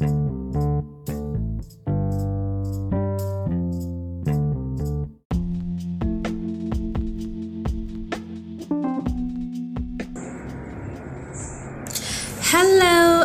[0.00, 0.08] Hello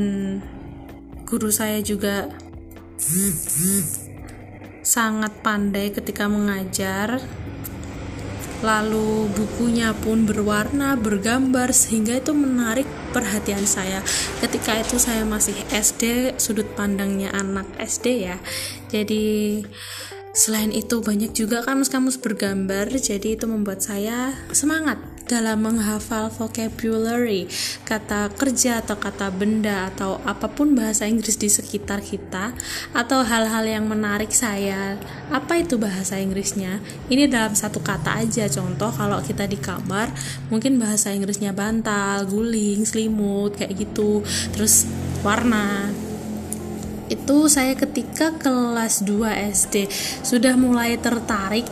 [1.28, 2.32] guru saya juga
[4.80, 7.20] sangat pandai ketika mengajar.
[8.64, 14.00] Lalu bukunya pun berwarna bergambar sehingga itu menarik perhatian saya.
[14.40, 18.40] Ketika itu saya masih SD sudut pandangnya anak SD ya.
[18.88, 19.60] Jadi
[20.32, 24.96] Selain itu banyak juga kamus-kamus bergambar jadi itu membuat saya semangat
[25.28, 27.48] dalam menghafal vocabulary,
[27.84, 32.56] kata kerja atau kata benda atau apa pun bahasa Inggris di sekitar kita
[32.96, 34.96] atau hal-hal yang menarik saya.
[35.28, 36.80] Apa itu bahasa Inggrisnya?
[37.12, 40.12] Ini dalam satu kata aja contoh kalau kita di kamar
[40.48, 44.20] mungkin bahasa Inggrisnya bantal, guling, selimut kayak gitu.
[44.52, 44.88] Terus
[45.20, 45.92] warna
[47.12, 49.86] itu saya ketika kelas 2 SD
[50.24, 51.68] sudah mulai tertarik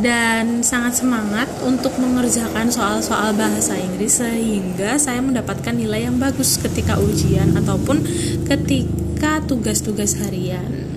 [0.00, 6.96] dan sangat semangat untuk mengerjakan soal-soal bahasa Inggris sehingga saya mendapatkan nilai yang bagus ketika
[6.96, 8.00] ujian ataupun
[8.48, 10.88] ketika tugas-tugas harian.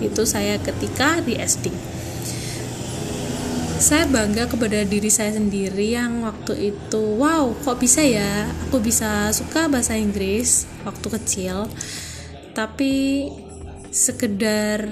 [0.00, 1.68] Itu saya ketika di SD
[3.80, 8.44] saya bangga kepada diri saya sendiri yang waktu itu wow kok bisa ya?
[8.68, 10.68] Aku bisa suka bahasa Inggris.
[10.84, 11.64] Waktu kecil
[12.54, 13.26] tapi
[13.90, 14.86] sekedar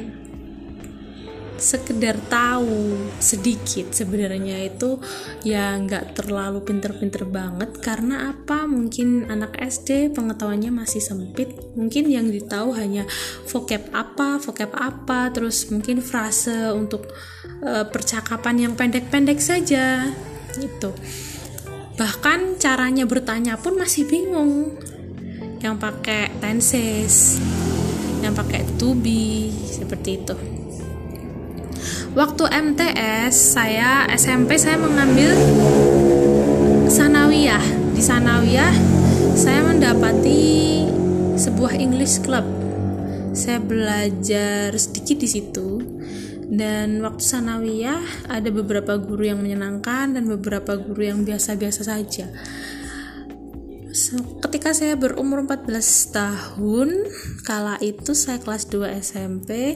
[1.59, 5.03] sekedar tahu sedikit sebenarnya itu
[5.43, 7.83] ya nggak terlalu pinter-pinter banget.
[7.83, 8.63] Karena apa?
[8.71, 11.51] Mungkin anak SD pengetahuannya masih sempit.
[11.75, 13.11] Mungkin yang ditahu hanya
[13.51, 17.11] vocab apa vocab apa terus mungkin frase untuk
[17.67, 20.15] uh, percakapan yang pendek-pendek saja
[20.59, 20.91] itu
[21.99, 24.79] bahkan caranya bertanya pun masih bingung
[25.59, 27.43] yang pakai tenses
[28.23, 30.35] yang pakai to be seperti itu.
[32.19, 35.39] Waktu MTS saya SMP saya mengambil
[36.91, 37.63] sanawiyah.
[37.95, 38.75] Di sanawiyah
[39.39, 40.83] saya mendapati
[41.39, 42.47] sebuah English club.
[43.39, 45.79] Saya belajar sedikit di situ.
[46.49, 52.25] Dan waktu sanawiyah ada beberapa guru yang menyenangkan dan beberapa guru yang biasa-biasa saja
[54.45, 55.71] ketika saya berumur 14
[56.15, 56.89] tahun
[57.43, 59.75] kala itu saya kelas 2 SMP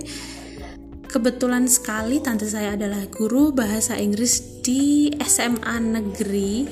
[1.10, 6.64] kebetulan sekali tante saya adalah guru bahasa Inggris di SMA negeri.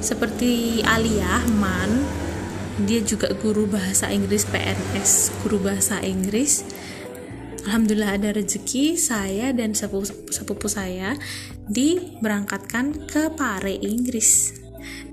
[0.00, 2.02] Seperti Alia Man
[2.88, 6.64] dia juga guru bahasa Inggris PNS guru bahasa Inggris.
[7.68, 11.12] Alhamdulillah ada rezeki saya dan sepupu, sepupu saya
[11.68, 14.60] diberangkatkan ke Pare Inggris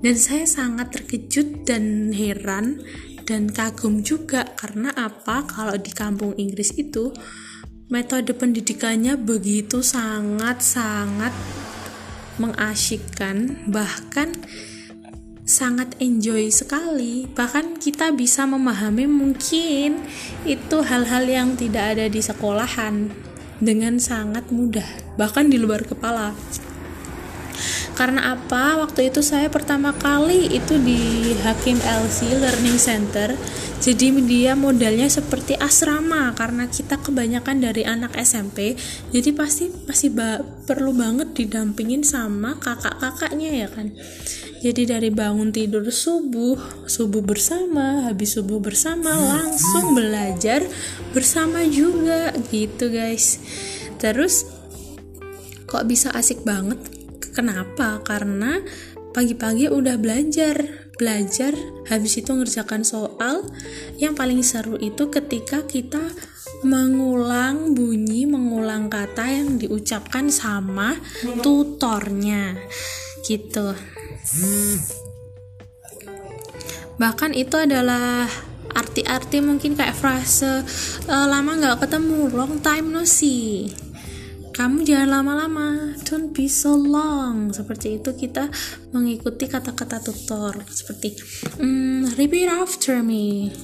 [0.00, 2.82] dan saya sangat terkejut dan heran
[3.28, 5.44] dan kagum juga karena apa?
[5.44, 7.12] Kalau di kampung Inggris itu
[7.92, 11.32] metode pendidikannya begitu sangat-sangat
[12.40, 14.32] mengasyikkan bahkan
[15.44, 17.28] sangat enjoy sekali.
[17.28, 20.00] Bahkan kita bisa memahami mungkin
[20.48, 23.08] itu hal-hal yang tidak ada di sekolahan
[23.58, 24.86] dengan sangat mudah
[25.18, 26.30] bahkan di luar kepala
[27.98, 28.78] karena apa?
[28.78, 33.34] Waktu itu saya pertama kali itu di Hakim LC Learning Center.
[33.82, 38.74] Jadi dia modelnya seperti asrama karena kita kebanyakan dari anak SMP
[39.14, 43.94] jadi pasti masih ba perlu banget didampingin sama kakak-kakaknya ya kan?
[44.58, 46.58] Jadi dari bangun tidur subuh
[46.90, 50.66] subuh bersama habis subuh bersama langsung belajar
[51.14, 53.38] bersama juga gitu guys.
[54.02, 54.42] Terus
[55.70, 56.97] kok bisa asik banget
[57.38, 58.02] Kenapa?
[58.02, 58.58] Karena
[59.14, 61.54] pagi-pagi udah belajar, belajar
[61.86, 63.46] habis itu ngerjakan soal.
[63.94, 66.02] Yang paling seru itu ketika kita
[66.66, 70.98] mengulang bunyi, mengulang kata yang diucapkan sama
[71.38, 72.58] tutornya.
[73.22, 73.70] Gitu.
[76.98, 78.26] Bahkan itu adalah
[78.74, 80.66] arti-arti mungkin kayak frase
[81.08, 83.72] e, lama nggak ketemu long time no see
[84.58, 85.94] kamu jangan lama-lama.
[86.02, 87.54] Don't be so long.
[87.54, 88.50] Seperti itu kita
[88.90, 90.66] mengikuti kata-kata tutor.
[90.66, 91.14] Seperti
[91.62, 93.54] mm, repeat after me.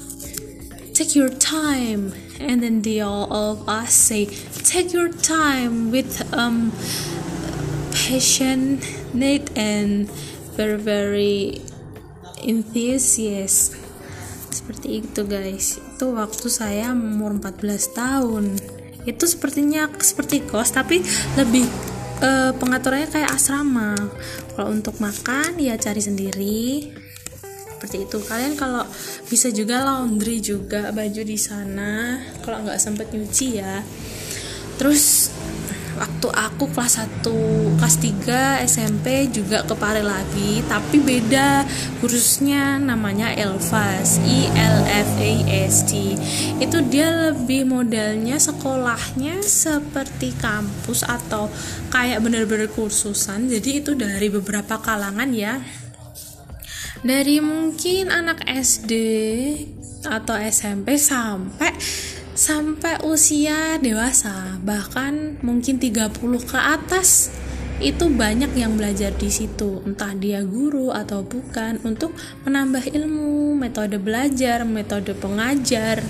[0.95, 2.15] Take your time.
[2.39, 4.31] And then they all of us say
[4.63, 6.71] take your time with um
[7.91, 10.07] passionate and
[10.55, 11.59] very very
[12.39, 13.75] enthusiast.
[14.55, 15.83] Seperti itu guys.
[15.83, 18.55] Itu waktu saya umur 14 tahun
[19.05, 21.05] itu sepertinya seperti kos tapi
[21.37, 21.69] lebih
[22.25, 23.95] uh, pengaturannya kayak asrama.
[24.55, 26.93] Kalau untuk makan ya cari sendiri.
[27.77, 28.19] Seperti itu.
[28.25, 28.87] Kalian kalau
[29.29, 32.23] bisa juga laundry juga baju di sana.
[32.41, 33.85] Kalau nggak sempet nyuci ya.
[34.81, 35.34] Terus
[35.95, 41.63] waktu aku kelas 1 kelas 3 SMP juga ke Pare lagi tapi beda
[41.99, 45.33] kursusnya namanya Elfas I L F A
[45.69, 46.15] S T.
[46.59, 51.51] Itu dia lebih modelnya sekolahnya seperti kampus atau
[51.91, 53.47] kayak bener-bener kursusan.
[53.51, 55.59] Jadi itu dari beberapa kalangan ya.
[57.05, 58.93] Dari mungkin anak SD
[60.09, 61.73] atau SMP sampai
[62.45, 66.13] sampai usia dewasa bahkan mungkin 30
[66.45, 67.33] ke atas
[67.81, 69.81] itu banyak yang belajar di situ.
[69.89, 72.13] Entah dia guru atau bukan untuk
[72.45, 76.05] menambah ilmu metode belajar metode pengajar.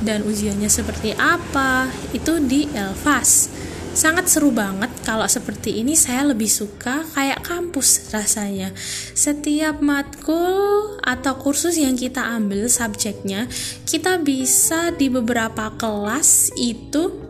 [0.00, 3.50] Dan ujiannya seperti apa itu di Elvas
[3.96, 8.70] sangat seru banget kalau seperti ini saya lebih suka kayak kampus rasanya.
[9.16, 13.48] Setiap matkul atau kursus yang kita ambil subjeknya
[13.88, 17.24] kita bisa di beberapa kelas itu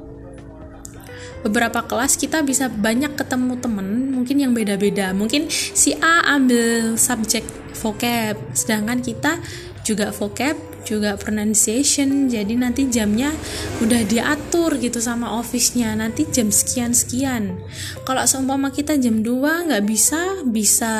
[1.46, 5.14] beberapa kelas kita bisa banyak ketemu temen mungkin yang beda-beda.
[5.14, 7.46] Mungkin si A ambil subjek
[7.78, 9.38] vocab sedangkan kita
[9.86, 13.34] juga vocab juga pronunciation jadi nanti jamnya
[13.82, 15.98] udah diatur gitu sama office-nya.
[15.98, 17.58] Nanti jam sekian sekian
[18.06, 20.94] kalau seumpama kita jam 2 nggak bisa bisa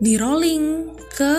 [0.00, 1.34] di rolling ke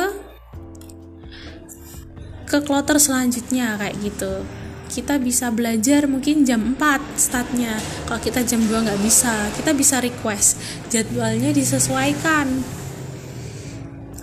[2.48, 4.46] ke kloter selanjutnya kayak gitu.
[4.88, 7.76] Kita bisa belajar mungkin jam 4 startnya.
[8.08, 10.62] Kalau kita jam 2 nggak bisa kita bisa request.
[10.88, 12.48] Jadwalnya disesuaikan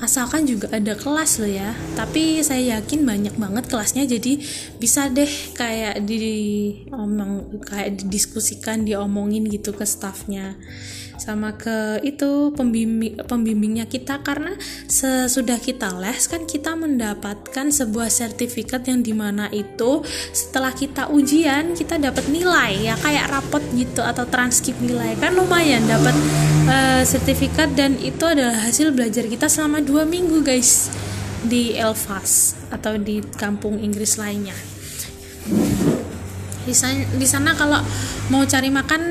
[0.05, 1.73] asalkan juga ada kelas loh ya.
[1.97, 4.39] Tapi saya yakin banyak banget kelasnya jadi
[4.77, 6.21] bisa deh kayak di
[6.93, 10.55] omong kayak didiskusikan diomongin gitu ke staffnya
[11.16, 14.20] sama ke itu pembimbing pembimbingnya kita.
[14.20, 14.55] Karena
[14.88, 20.02] sesudah kita les kan kita mendapatkan sebuah sertifikat yang di mana itu
[20.34, 25.17] setelah kita ujian kita dapat nilai ya kayak rapot gitu atau transkrip nilai.
[25.17, 26.15] Kan lumayan dapat
[26.69, 30.93] uh, sertifikat dan itu adalah hasil belajar kita selama dua minggu guys
[31.44, 34.73] di Elvas atau di kampung Inggris lainnya
[36.65, 37.81] di sana, di sana kalau
[38.33, 39.03] mau cari makan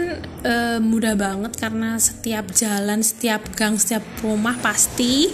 [0.41, 5.29] e, mudah banget karena setiap jalan setiap gang setiap rumah pasti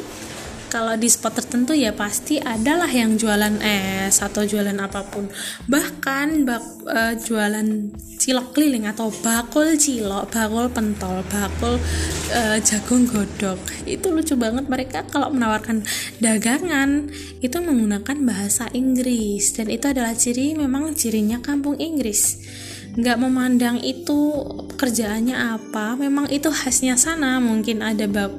[0.70, 5.26] kalau di spot tertentu ya pasti adalah yang jualan es atau jualan apa pun.
[5.66, 7.90] Bahkan bak, uh, jualan
[8.22, 11.82] cilok keliling atau bakul cilok bakul pentol bakul
[12.32, 13.58] uh, jagung godok.
[13.90, 14.70] Itu lucu banget.
[14.70, 15.82] Mereka kalau menawarkan
[16.22, 17.10] dagangan
[17.42, 19.58] itu menggunakan bahasa Inggris.
[19.58, 22.46] Dan itu adalah ciri memang cirinya kampung Inggris
[23.00, 24.36] nggak memandang itu
[24.76, 25.96] kerjaannya apa.
[25.96, 28.32] Memang itu khasnya sana mungkin ada bak,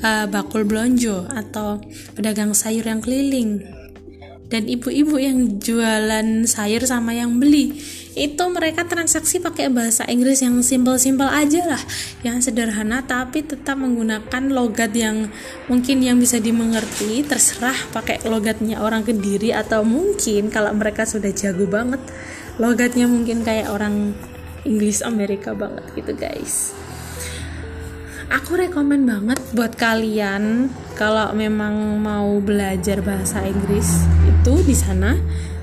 [0.00, 1.80] uh, bakul blonjo atau
[2.16, 3.60] pedagang sayur yang keliling.
[4.46, 7.82] Dan ibu-ibu yang jualan sayur sama yang beli
[8.16, 11.82] itu mereka transaksi pakai bahasa Inggris yang simpel-simpel aja lah
[12.24, 15.28] yang sederhana tapi tetap menggunakan logat yang
[15.68, 17.26] mungkin yang bisa dimengerti.
[17.26, 22.00] Terserah pakai logatnya orang kediri atau mungkin kalau mereka sudah jago banget
[22.56, 24.16] logatnya mungkin kayak orang
[24.66, 26.74] Inggris Amerika banget gitu guys.
[28.26, 30.66] Aku rekomen banget buat kalian
[30.98, 35.14] kalau memang mau belajar bahasa Inggris itu di sana.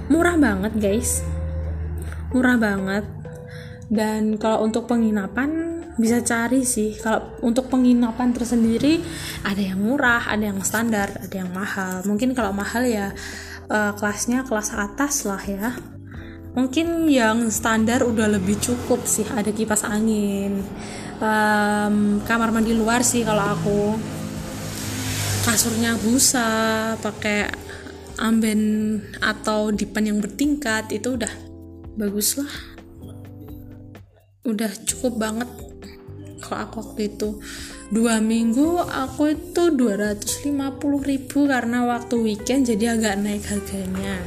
[0.08, 1.20] Murah banget guys.
[2.32, 3.04] Murah banget.
[3.92, 6.96] Dan kalau untuk penginapan bisa cari sih.
[6.96, 9.04] Kalau untuk penginapan tersendiri
[9.44, 12.00] ada yang murah ada yang standar ada yang mahal.
[12.08, 13.12] Mungkin kalau mahal ya
[13.68, 15.76] uh, kelasnya kelas atas lah ya
[16.54, 20.62] mungkin yang standar udah lebih cukup sih ada kipas angin.
[21.24, 23.82] Um, kamar mandi luar sih kalau aku.
[25.44, 26.48] Kasurnya busa
[27.04, 27.52] pakai
[28.24, 31.34] amben atau dipan yang bertingkat itu udah
[32.00, 32.54] bagus lah.
[34.48, 35.50] Udah cukup banget
[36.40, 37.30] kalau aku waktu itu.
[37.94, 40.50] Dua minggu aku itu 250
[41.06, 44.18] ribu karena waktu weekend jadi agak naik harganya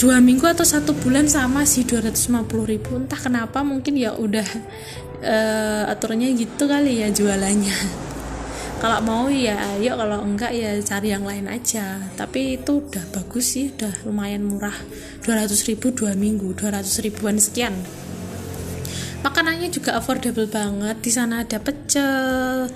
[0.00, 2.96] dua minggu atau satu bulan sama sih 250 ribu.
[2.96, 4.48] Entah kenapa mungkin ya udah
[5.20, 7.76] uh, aturannya gitu kali ya jualannya.
[8.80, 10.00] Kalau mau ya ayo.
[10.00, 12.00] Kalau enggak ya cari yang lain aja.
[12.16, 14.72] Tapi itu udah bagus sih udah lumayan murah.
[15.20, 17.76] 200 ribu dua minggu 200 ribuan sekian.
[19.20, 20.96] Makanannya juga affordable banget.
[21.04, 22.72] Di sana ada pecel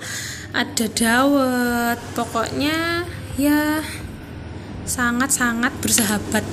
[0.53, 1.97] ada dawet.
[2.13, 3.01] Pokoknya
[3.41, 3.81] ya
[4.85, 6.45] sangat-sangat bersahabat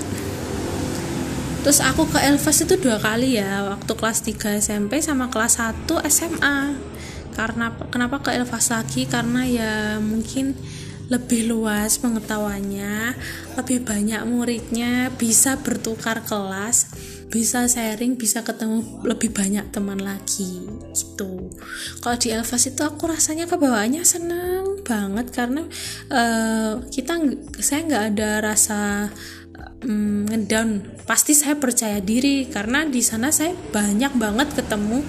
[1.62, 5.87] terus aku ke Elvas itu dua kali ya waktu kelas 3 SMP sama kelas 1
[6.11, 6.75] SMA
[7.38, 10.59] karena kenapa ke Elvas lagi karena ya mungkin
[11.12, 13.12] lebih luas pengetahuannya,
[13.61, 16.88] lebih banyak muridnya, bisa bertukar kelas,
[17.28, 20.64] bisa sharing, bisa ketemu lebih banyak teman lagi
[20.97, 21.52] gitu.
[22.00, 25.69] Kalau di Elvas itu aku rasanya kebawaannya seneng banget karena
[26.09, 27.21] uh, kita
[27.61, 29.12] saya nggak ada rasa
[29.87, 30.83] um, ngedown.
[31.07, 35.03] Pasti saya percaya diri karena di sana saya banyak banget ketemu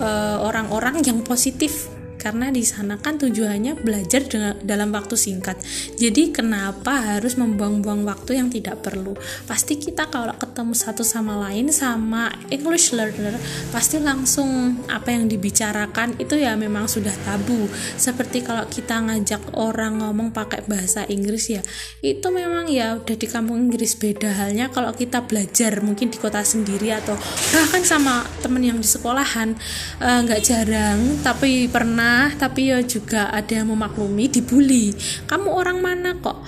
[0.00, 1.95] eh, orang-orang uh, yang positif
[2.26, 4.26] karena di sana kan tujuannya belajar
[4.58, 5.62] dalam waktu singkat.
[5.94, 9.14] Jadi kenapa harus membuang-buang waktu yang tidak perlu?
[9.46, 13.38] Pasti kita kalau ketemu satu sama lain sama English learner
[13.70, 17.70] pasti langsung apa yang dibicarakan itu ya memang sudah tabu.
[17.94, 21.62] Seperti kalau kita ngajak orang ngomong pakai bahasa Inggris ya,
[22.02, 26.42] itu memang ya udah di kampung Inggris beda halnya kalau kita belajar mungkin di kota
[26.42, 27.14] sendiri atau
[27.54, 29.54] bahkan sama temen yang di sekolahan
[30.02, 34.92] eh, nggak uh, jarang tapi pernah tapi ya juga ada yang memaklumi dibully.
[35.28, 36.40] Kamu orang mana kok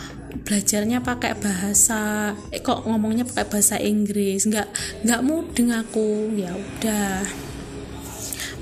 [0.44, 4.48] belajarnya pakai bahasa eh, kok ngomongnya pakai bahasa Inggris?
[4.48, 4.68] Nggak
[5.04, 6.32] nggak mudeng aku.
[6.36, 7.26] Ya udah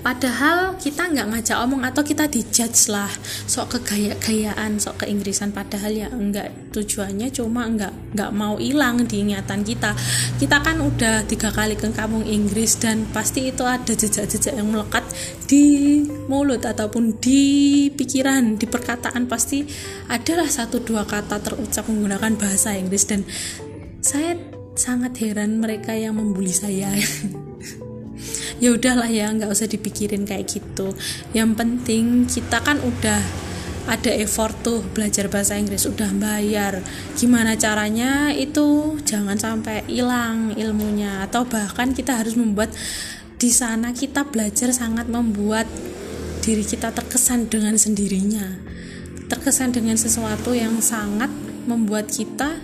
[0.06, 3.10] padahal kita nggak ngajak omong atau kita dijudge lah.
[3.50, 9.66] Sok kegaya-gayaan sok keinggrisan padahal ya enggak tujuannya cuma enggak nggak mau hilang di ingatan
[9.66, 9.98] kita.
[10.38, 15.02] Kita kan udah tiga kali ke kampung Inggris dan pasti itu ada jejak-jejak yang melekat
[15.50, 19.26] di mulut ataupun di pikiran di perkataan.
[19.26, 19.66] Pasti
[20.06, 23.26] adalah satu dua kata terucap menggunakan bahasa Inggris dan
[23.98, 24.38] saya
[24.78, 26.94] sangat heran mereka yang membuli saya
[28.62, 30.92] ya udahlah ya nggak usah dipikirin kayak gitu.
[31.37, 33.20] Yang penting kita kan udah
[33.87, 36.82] ada effort tuh belajar bahasa Inggris udah bayar.
[37.14, 41.23] Gimana caranya itu jangan sampai hilang ilmunya.
[41.23, 42.75] Atau bahkan kita harus membuat
[43.37, 45.70] di sana kita belajar sangat membuat
[46.42, 48.58] diri kita terkesan dengan sendirinya.
[49.26, 51.30] Terkesan dengan sesuatu yang sangat
[51.66, 52.58] membuat kita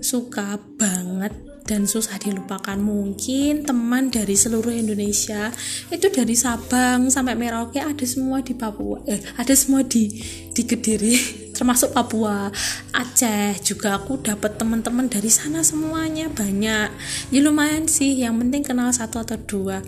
[0.00, 2.74] suka banget dan susah dilupakan.
[2.74, 5.54] Mungkin teman dari seluruh Indonesia
[5.94, 10.10] itu dari Sabang sampai Merauke ada semua di Papua eh ada semua di
[10.50, 11.14] di Kediri
[11.56, 12.50] termasuk Papua
[12.90, 16.90] Aceh juga aku dapat teman-teman dari sana semuanya banyak.
[17.30, 19.78] Ya lumayan sih yang penting kenal satu atau dua.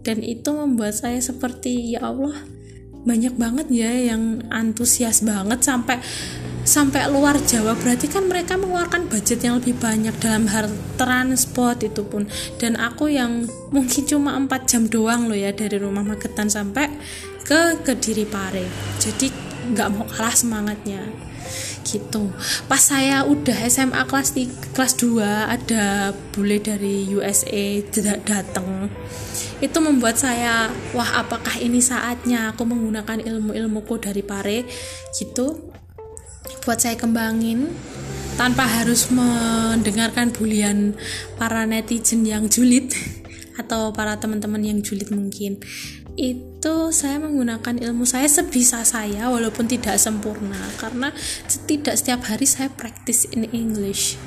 [0.00, 2.59] Dan itu membuat saya seperti ya Allah
[3.04, 5.96] banyak banget ya yang antusias banget sampai
[6.60, 7.72] sampai luar Jawa.
[7.76, 10.68] Berarti kan mereka mengeluarkan budget yang lebih banyak dalam hal
[11.00, 12.28] transport itu pun.
[12.60, 16.92] Dan aku yang mungkin cuma 4 jam doang loh ya dari rumah Magetan sampai
[17.42, 18.68] ke Kediri Pare.
[19.00, 19.32] Jadi
[19.72, 21.29] nggak mau kalah semangatnya
[21.84, 22.32] gitu.
[22.66, 25.20] Pas saya udah SMA kelas di kelas 2
[25.56, 27.80] ada bule dari USA
[28.24, 28.90] datang
[29.60, 34.64] itu membuat saya wah apakah ini saatnya aku menggunakan ilmu-ilmuku dari Pare?
[35.12, 35.72] Gitu.
[36.64, 37.68] Buat saya kembangin
[38.40, 40.96] tanpa harus mendengarkan bulian
[41.36, 42.88] para netizen yang julid
[43.60, 45.60] atau para teman-teman yang julid mungkin
[46.18, 50.58] itu saya menggunakan ilmu saya sebisa saya walaupun tidak sempurna.
[50.78, 51.14] Karena
[51.66, 54.18] tidak setiap hari saya practice in English.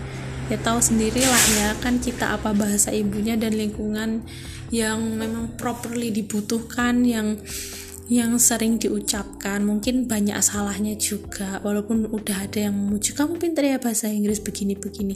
[0.51, 4.27] Ya tahu sendirilah ya kan kita apa bahasa ibunya dan lingkungan
[4.73, 7.39] yang memang properly dibutuhkan yang
[8.12, 13.79] yang sering diucapkan mungkin banyak salahnya juga walaupun udah ada yang memuji kamu pintar ya
[13.79, 15.15] bahasa Inggris begini-begini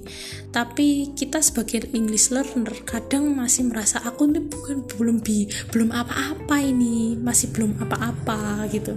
[0.55, 6.55] tapi kita sebagai English learner kadang masih merasa aku ini bukan belum bi belum apa-apa
[6.63, 8.95] ini masih belum apa-apa gitu.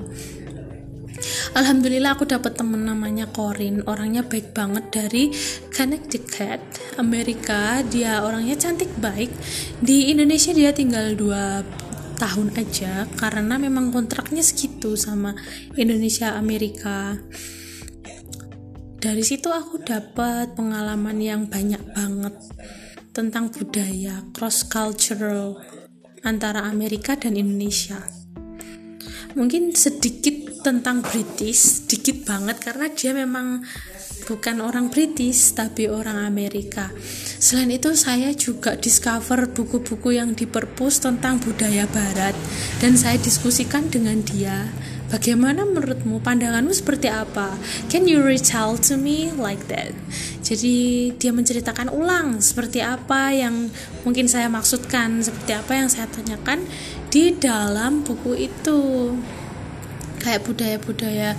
[1.53, 5.35] Alhamdulillah aku dapat temen namanya Corin orangnya baik banget dari
[5.69, 6.63] Connecticut
[6.97, 7.85] Amerika.
[7.85, 9.29] Dia orangnya cantik baik.
[9.83, 11.61] Di Indonesia dia tinggal dua
[12.21, 15.33] tahun aja karena memang kontraknya segitu sama
[15.73, 17.17] Indonesia Amerika.
[19.01, 22.37] Dari situ aku dapat pengalaman yang banyak banget
[23.17, 25.57] tentang budaya cross cultural
[26.21, 27.97] antara Amerika dan Indonesia.
[29.33, 33.65] Mungkin sedikit tentang British sedikit banget karena dia memang
[34.31, 36.95] bukan orang British tapi orang Amerika
[37.41, 42.37] Selain itu saya juga discover buku-buku yang di perpus tentang budaya barat
[42.85, 44.69] dan saya diskusikan dengan dia.
[45.09, 47.57] Bagaimana menurutmu pandanganmu seperti apa?
[47.89, 49.97] Can you retell to me like that?
[50.45, 53.73] Jadi dia menceritakan ulang seperti apa yang
[54.05, 56.69] mungkin saya maksudkan, seperti apa yang saya tanyakan
[57.09, 59.17] di dalam buku itu.
[60.21, 61.33] Kayak budaya-budaya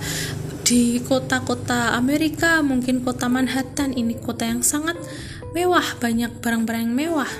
[0.62, 4.94] di kota-kota Amerika, mungkin kota Manhattan ini kota yang sangat
[5.52, 7.32] mewah banyak barang-barang yang mewah.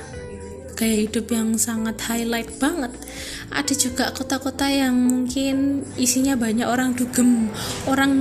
[0.75, 2.91] Gaya hidup yang sangat highlight banget.
[3.55, 7.53] Ada juga kota-kota yang mungkin isinya banyak orang dugem
[7.87, 8.13] orang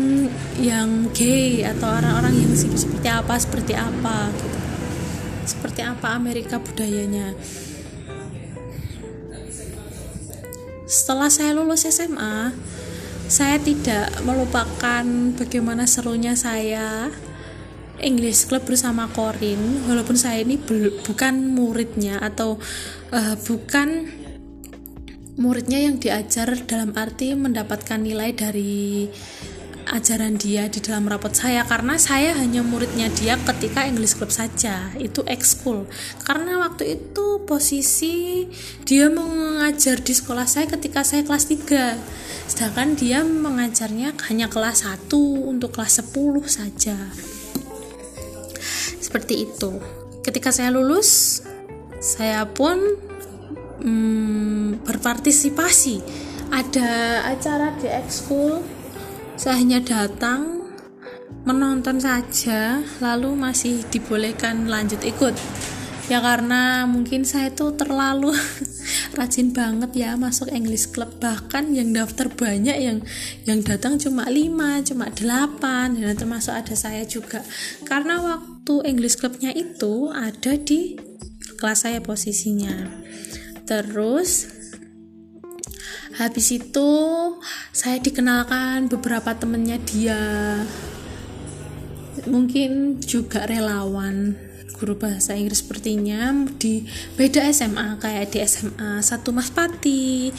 [0.61, 4.59] yang gay atau orang-orang yang seperti apa seperti apa gitu.
[5.41, 7.33] Seperti apa Amerika budayanya.
[10.85, 12.51] Setelah saya lulus SMA
[13.31, 15.07] saya tidak melupakan
[15.39, 17.07] bagaimana serunya saya
[18.03, 20.59] English Club bersama Corin walaupun saya ini
[21.07, 22.59] bukan muridnya atau
[23.15, 24.11] uh, bukan
[25.39, 29.07] muridnya yang diajar dalam arti mendapatkan nilai dari
[29.87, 34.91] ajaran dia di dalam rapot saya karena saya hanya muridnya dia ketika English Club saja
[34.99, 35.87] itu ekskul.
[36.27, 38.47] Karena waktu itu posisi
[38.83, 45.11] dia mengajar di sekolah saya ketika saya kelas 3 sedangkan dia mengajarnya hanya kelas 1
[45.45, 46.97] untuk kelas 10 saja.
[49.01, 49.81] Seperti itu.
[50.21, 51.41] Ketika saya lulus
[52.01, 52.77] saya pun
[53.81, 56.01] hmm, berpartisipasi.
[56.51, 58.59] Ada acara di ekskul
[59.39, 60.69] saya hanya datang
[61.47, 65.33] menonton saja lalu masih dibolehkan lanjut ikut
[66.11, 68.35] ya karena mungkin saya itu terlalu
[69.17, 71.07] rajin banget ya masuk English Club.
[71.23, 72.99] Bahkan yang daftar banyak yang
[73.47, 77.39] yang datang cuma 5 cuma 8 dan termasuk ada saya juga.
[77.87, 80.99] Karena waktu English Clubnya itu ada di
[81.55, 82.91] kelas saya posisinya.
[83.63, 84.51] Terus
[86.19, 86.91] habis itu
[87.71, 90.19] saya dikenalkan beberapa temennya dia.
[92.27, 94.50] Mungkin juga relawan
[94.81, 96.81] guru bahasa Inggris sepertinya di
[97.13, 100.33] beda SMA kayak di SMA satu Mas Pati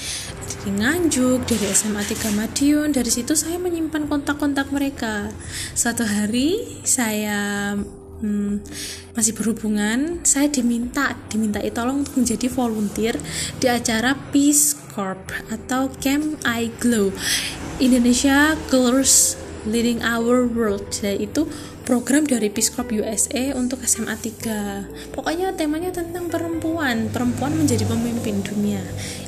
[0.67, 2.91] di Nganjuk dari SMA 3 Madiun.
[2.91, 5.31] Dari situ saya menyimpan kontak-kontak mereka.
[5.79, 7.79] Satu hari saya
[8.19, 8.67] hmm,
[9.15, 13.15] masih berhubungan saya diminta diminta tolong untuk menjadi volunteer
[13.63, 15.23] di acara Peace Corp
[15.55, 17.15] atau Camp I Glow
[17.79, 19.39] Indonesia Girls
[19.71, 20.91] Leading Our World.
[20.99, 21.47] Yaitu
[21.83, 27.11] program dari Corps USA untuk SMA 3 pokoknya temanya tentang perempuan.
[27.11, 28.81] Perempuan menjadi pemimpin dunia.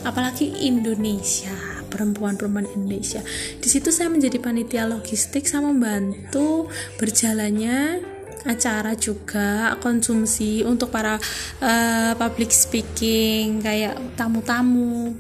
[0.07, 1.55] Apalagi Indonesia.
[1.91, 3.23] Perempuan-perempuan Indonesia.
[3.63, 6.67] Di situ saya menjadi panitia logistik sama membantu
[6.99, 8.03] berjalannya
[8.45, 11.17] acara juga konsumsi untuk para
[11.63, 15.17] uh, public speaking kayak tamu-tamu,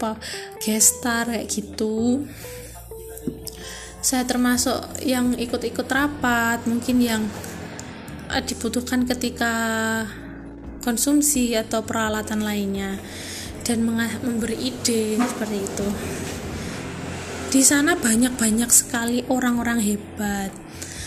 [0.61, 2.27] gestar kayak gitu
[4.05, 7.25] saya termasuk yang ikut-ikut rapat mungkin yang
[8.29, 9.55] eh, dibutuhkan ketika
[10.85, 13.01] konsumsi atau peralatan lainnya
[13.65, 13.81] dan
[14.21, 15.89] memberi ide seperti itu
[17.49, 20.53] di sana banyak-banyak sekali orang-orang hebat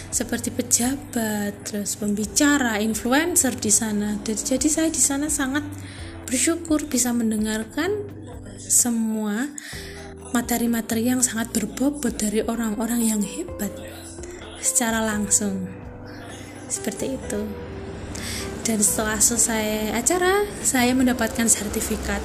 [0.07, 4.15] seperti pejabat, terus pembicara, influencer di sana.
[4.23, 5.67] Jadi saya di sana sangat
[6.23, 7.91] bersyukur bisa mendengarkan
[8.57, 9.47] semua
[10.35, 13.71] materi-materi yang sangat berbobot dari orang-orang yang hebat
[14.59, 15.67] secara langsung.
[16.67, 17.41] Seperti itu.
[18.67, 22.19] Dan setelah selesai acara saya mendapatkan sertifikat.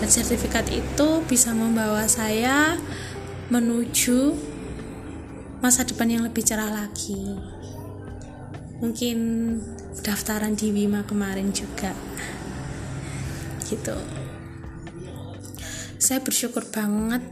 [0.00, 2.80] Dan sertifikat itu bisa membawa saya
[3.52, 4.32] menuju
[5.60, 7.36] masa depan yang lebih cerah lagi.
[8.80, 9.16] Mungkin
[10.00, 11.92] daftaran di Wima kemarin juga.
[13.68, 14.31] Gitu
[16.12, 17.24] saya bersyukur banget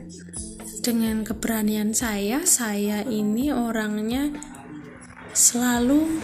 [0.81, 2.49] dengan keberanian saya.
[2.49, 4.33] Saya ini orangnya
[5.37, 6.17] selalu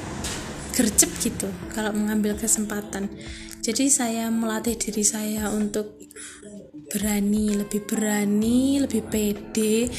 [0.72, 3.12] gercep gitu kalau mengambil kesempatan.
[3.60, 6.00] Jadi saya melatih diri saya untuk
[6.88, 9.92] berani lebih berani lebih pede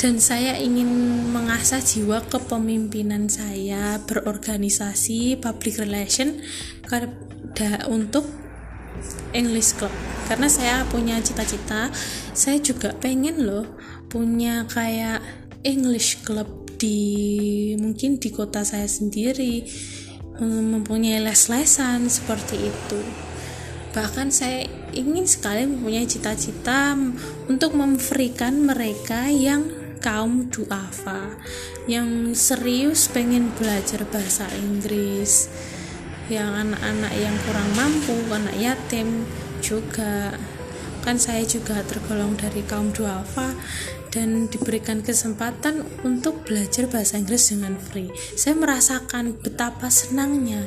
[0.00, 0.88] dan saya ingin
[1.36, 6.40] mengasah jiwa kepemimpinan saya berorganisasi public relation
[7.92, 8.43] untuk
[9.34, 9.92] English Club.
[10.30, 11.92] Karena saya punya cita-cita
[12.32, 13.66] saya juga pengen loh
[14.08, 15.20] punya kayak
[15.66, 19.66] English Club di mungkin di kota saya sendiri
[20.42, 23.00] mempunyai les-lesan seperti itu.
[23.94, 26.98] Bahkan saya ingin sekali mempunyai cita-cita
[27.46, 29.70] untuk memfrikan mereka yang
[30.02, 31.32] kaum duafa
[31.88, 35.48] yang serius pengen belajar bahasa Inggris
[36.32, 39.28] yang anak-anak yang kurang mampu anak yatim
[39.60, 40.32] juga.
[41.04, 43.52] Kan saya juga tergolong dari kaum duafa
[44.08, 48.08] dan diberikan kesempatan untuk belajar bahasa Inggris dengan free.
[48.40, 50.64] Saya merasakan betapa senangnya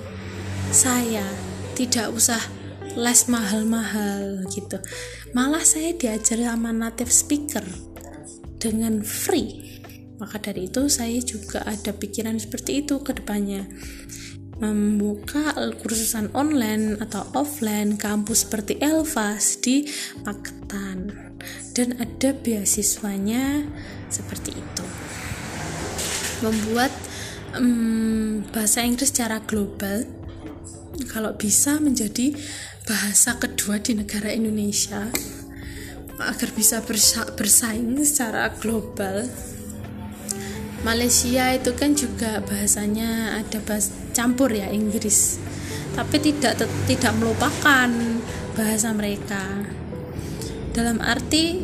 [0.70, 1.26] saya.
[1.74, 2.42] Tidak usah
[2.98, 4.82] les mahal-mahal gitu.
[5.38, 7.66] Malah saya diajar sama native speaker
[8.58, 9.82] dengan free.
[10.18, 13.70] Maka dari itu saya juga ada pikiran seperti itu ke depannya
[14.58, 19.86] membuka kursusan online atau offline kampus seperti Elvas di
[20.26, 21.14] Magetan
[21.78, 23.70] dan ada beasiswanya
[24.10, 24.86] seperti itu.
[26.42, 26.90] Membuat
[27.58, 30.06] um, bahasa Inggris secara global.
[31.14, 32.34] Kalau bisa menjadi
[32.90, 35.14] bahasa kedua di negara Indonesia.
[36.18, 39.30] Agar bisa bersa bersaing secara global
[40.88, 45.36] Malaysia itu kan juga bahasanya ada bahasa campur ya Inggris.
[45.92, 47.92] Tapi tidak tidak melupakan
[48.56, 49.68] bahasa mereka.
[50.72, 51.60] Dalam arti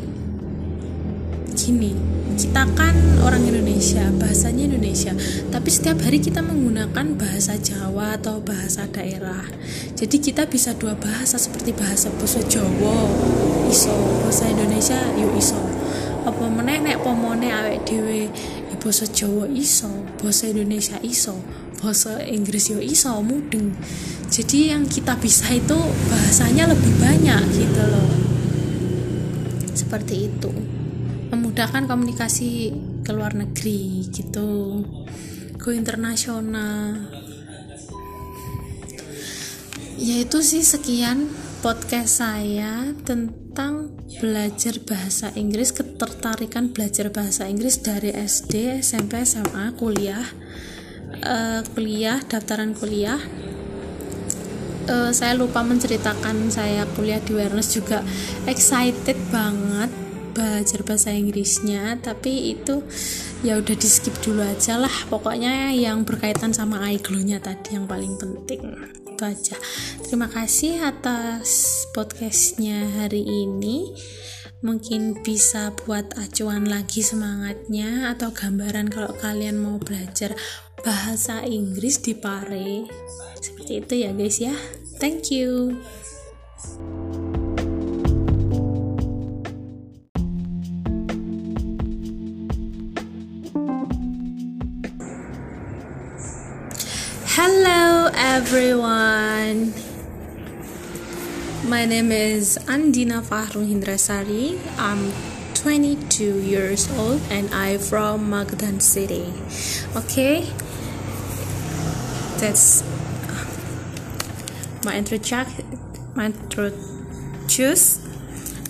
[1.55, 1.95] gini
[2.35, 5.15] kita kan orang Indonesia bahasanya Indonesia.
[5.47, 9.47] Tapi setiap hari kita menggunakan bahasa Jawa atau bahasa daerah.
[9.95, 13.07] Jadi kita bisa dua bahasa seperti bahasa bahasa Jawa
[13.71, 13.95] iso.
[14.27, 15.63] Bahasa Indonesia yuk iso.
[16.27, 19.87] Apa meneh nek pomone awek dhewe ya basa Jawa iso
[20.19, 21.39] basa Indonesia iso
[21.79, 23.75] bahasa Inggris yo iso mudeng.
[24.31, 25.75] Jadi yang kita bisa itu
[26.11, 28.09] bahasanya lebih banyak gitu loh.
[29.75, 30.51] Seperti itu.
[31.31, 32.71] Memudahkan komunikasi
[33.03, 34.79] ke luar negeri gitu.
[35.59, 37.11] Go internasional.
[39.99, 41.27] Yaitu sih sekian
[41.59, 43.42] podcast saya tentang
[44.19, 50.25] belajar bahasa Inggris, ketertarikan belajar bahasa Inggris dari SD, SMP, SMA, kuliah,
[51.21, 53.19] uh, kuliah, daftaran kuliah.
[54.83, 58.03] Uh, saya lupa menceritakan saya kuliah di Awareness juga
[58.43, 59.87] excited banget
[60.33, 62.83] belajar bahasa Inggrisnya tapi itu
[63.45, 68.17] ya udah di skip dulu aja lah pokoknya yang berkaitan sama iGlow-nya tadi yang paling
[68.17, 68.75] penting
[69.23, 69.57] itu aja.
[70.03, 73.95] Terima kasih atas podcastnya hari ini.
[74.63, 80.35] Mungkin bisa buat acuan lagi semangatnya atau gambaran kalau kalian mau belajar
[80.83, 82.87] bahasa Inggris di Pare.
[83.39, 84.55] Seperti itu ya guys ya.
[84.99, 85.79] Thank you.
[97.33, 97.72] Hello
[98.33, 99.71] everyone.
[101.69, 104.57] My name is Andina Fahrul Hindrasari.
[104.79, 105.13] I'm
[105.53, 109.29] 22 years old and I'm from Magadan City.
[109.95, 110.49] Okay?
[112.41, 113.45] That's uh,
[114.83, 115.45] my introduction.
[116.15, 118.01] My introduce.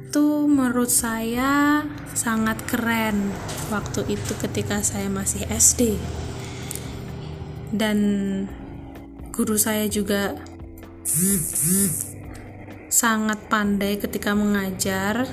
[0.48, 1.84] menurut saya
[2.18, 3.30] sangat keren
[3.70, 5.98] waktu itu ketika saya masih SD
[7.74, 7.98] dan
[9.36, 10.34] guru saya juga
[12.88, 15.28] sangat pandai ketika mengajar.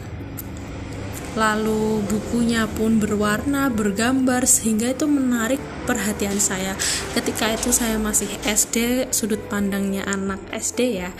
[1.35, 6.79] Lalu bukunya pun berwarna bergambar sehingga itu menarik perhatian saya.
[7.11, 11.11] Ketika itu saya masih SD sudut pandangnya anak SD ya.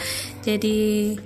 [0.47, 1.19] Jadi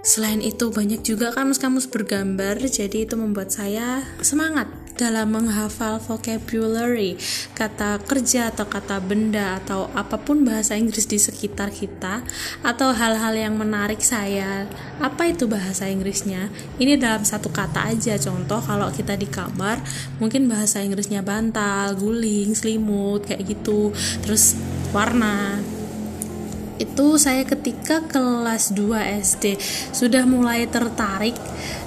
[0.00, 4.64] Selain itu banyak juga kamus-kamus bergambar jadi itu membuat saya semangat
[4.96, 7.16] dalam menghafal vocabulary,
[7.56, 12.20] kata kerja atau kata benda atau apa pun bahasa Inggris di sekitar kita
[12.60, 14.68] atau hal-hal yang menarik saya.
[15.00, 16.52] Apa itu bahasa Inggrisnya?
[16.76, 19.80] Ini dalam satu kata aja contoh kalau kita di kamar
[20.20, 23.96] mungkin bahasa Inggrisnya bantal, guling, selimut kayak gitu.
[24.20, 24.52] Terus
[24.92, 25.60] warna
[26.80, 29.60] itu saya ketika kelas 2 SD
[29.92, 31.36] sudah mulai tertarik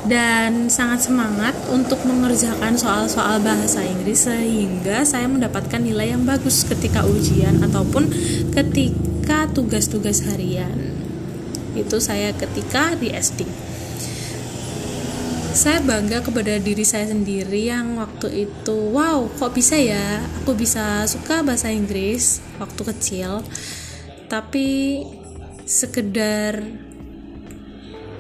[0.06, 7.02] dan sangat semangat untuk mengerjakan soal-soal bahasa Inggris sehingga saya mendapatkan nilai yang bagus ketika
[7.10, 8.14] ujian ataupun
[8.54, 10.94] ketika tugas-tugas harian.
[11.74, 13.50] Itu saya ketika di SD
[15.54, 20.26] saya bangga kepada diri saya sendiri yang waktu itu wow kok bisa ya?
[20.42, 22.42] Aku bisa suka bahasa Inggris.
[22.58, 23.46] Waktu kecil
[24.34, 25.06] tapi
[25.62, 26.66] sekedar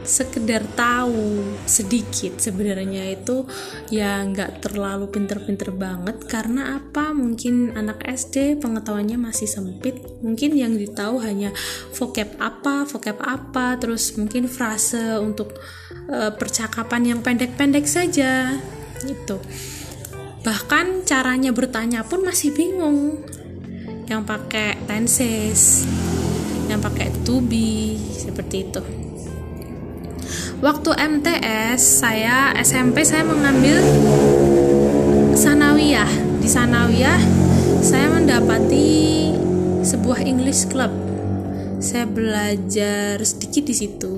[0.04, 3.47] sekedar tahu sedikit sebenarnya itu
[3.88, 6.28] ya nggak terlalu pinter-pinter banget.
[6.28, 7.15] Karena apa?
[7.15, 9.95] Mungkin anak SD pengetahuannya masih sempit.
[10.21, 11.56] Mungkin yang ditahu hanya
[11.95, 15.56] vocab apa vocab apa terus mungkin frase untuk
[16.12, 18.60] uh, percakapan yang pendek-pendek saja
[19.04, 19.36] itu
[20.43, 23.23] bahkan caranya bertanya pun masih bingung
[24.08, 25.88] yang pakai tenses
[26.68, 28.82] yang pakai to be seperti itu.
[30.63, 33.84] Waktu MTS saya SMP saya mengambil
[35.36, 36.08] sanawiyah.
[36.39, 37.20] Di sanawiyah
[37.84, 39.32] saya mendapati
[39.84, 40.92] sebuah English club.
[41.84, 44.16] Saya belajar sedikit di situ.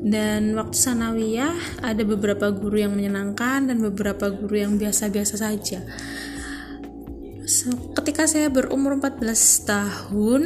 [0.00, 5.84] Dan waktu sanawiyah ada beberapa guru yang menyenangkan dan beberapa guru yang biasa-biasa saja
[7.98, 9.18] ketika saya berumur 14
[9.66, 10.42] tahun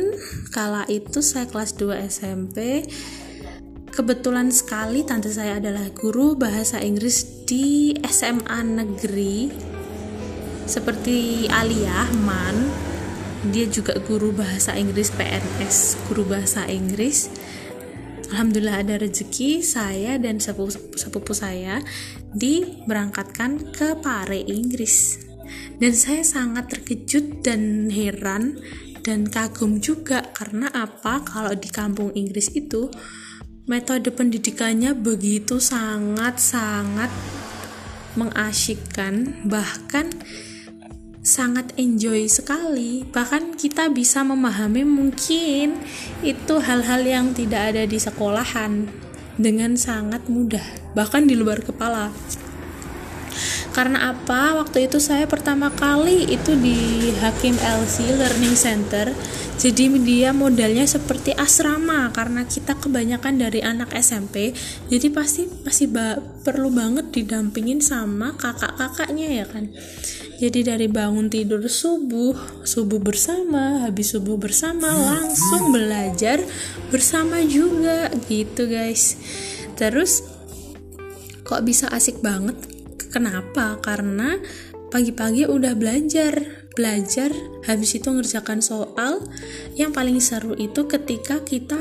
[0.56, 2.88] kala itu saya kelas 2 SMP
[3.92, 9.52] kebetulan sekali tante saya adalah guru bahasa Inggris di SMA negeri
[10.64, 12.72] seperti Alia Man
[13.52, 17.28] dia juga guru bahasa Inggris PNS guru bahasa Inggris.
[18.32, 21.84] Alhamdulillah ada rezeki saya dan sepupu, sepupu saya
[22.32, 25.23] diberangkatkan ke Pare Inggris
[25.78, 28.58] dan saya sangat terkejut dan heran
[29.04, 31.20] dan kagum juga karena apa?
[31.22, 32.88] Kalau di kampung Inggris itu
[33.68, 37.12] metode pendidikannya begitu sangat-sangat
[38.16, 40.08] mengasyikkan bahkan
[41.24, 43.04] sangat enjoy sekali.
[43.08, 45.80] Bahkan kita bisa memahami mungkin
[46.24, 48.88] itu hal-hal yang tidak ada di sekolahan
[49.34, 50.62] dengan sangat mudah
[50.94, 52.14] bahkan di luar kepala
[53.74, 54.58] karena apa?
[54.62, 59.10] Waktu itu saya pertama kali itu di Hakim LC Learning Center.
[59.54, 64.50] Jadi dia modelnya seperti asrama karena kita kebanyakan dari anak SMP
[64.90, 69.70] jadi pasti masih ba perlu banget didampingin sama kakak-kakaknya ya kan?
[70.34, 72.34] Jadi dari bangun tidur subuh
[72.66, 76.42] subuh bersama habis subuh bersama langsung belajar
[76.90, 79.14] bersama juga gitu guys.
[79.78, 80.26] Terus
[81.46, 82.73] kok bisa asik banget
[83.14, 83.78] Kenapa?
[83.78, 84.34] Karena
[84.90, 87.30] pagi-pagi udah belajar, belajar
[87.62, 89.22] habis itu ngerjakan soal.
[89.78, 91.78] Yang paling seru itu ketika kita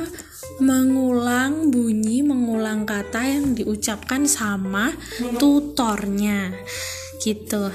[0.61, 4.93] mengulang bunyi, mengulang kata yang diucapkan sama
[5.41, 6.53] tutornya.
[7.17, 7.73] Gitu.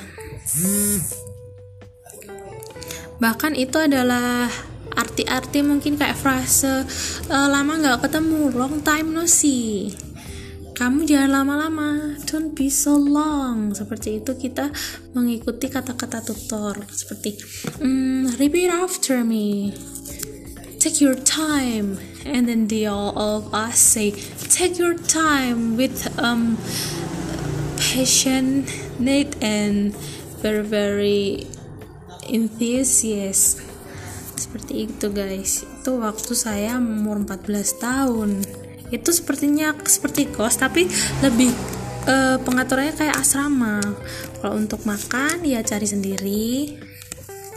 [3.18, 4.46] Bahkan itu adalah
[4.94, 6.82] arti-arti mungkin kayak frase
[7.30, 9.94] e, lama nggak ketemu long time no see
[10.78, 12.14] kamu jangan lama-lama.
[12.30, 13.74] Don't be so long.
[13.74, 14.70] Seperti itu kita
[15.10, 16.86] mengikuti kata-kata tutor.
[16.86, 17.34] Seperti
[17.82, 19.74] mm, repeat after me.
[20.78, 21.98] Take your time.
[22.22, 24.14] And then they all of us say
[24.46, 26.62] take your time with um
[27.82, 29.90] passionate and
[30.38, 31.50] very very
[32.30, 33.66] enthusiast.
[34.38, 35.66] Seperti itu guys.
[35.66, 38.30] Itu waktu saya umur 14 tahun
[38.88, 40.88] itu sepertinya seperti kos tapi
[41.20, 41.52] lebih
[42.08, 43.80] uh, pengaturannya kayak asrama.
[44.38, 46.78] Kalau untuk makan ya cari sendiri.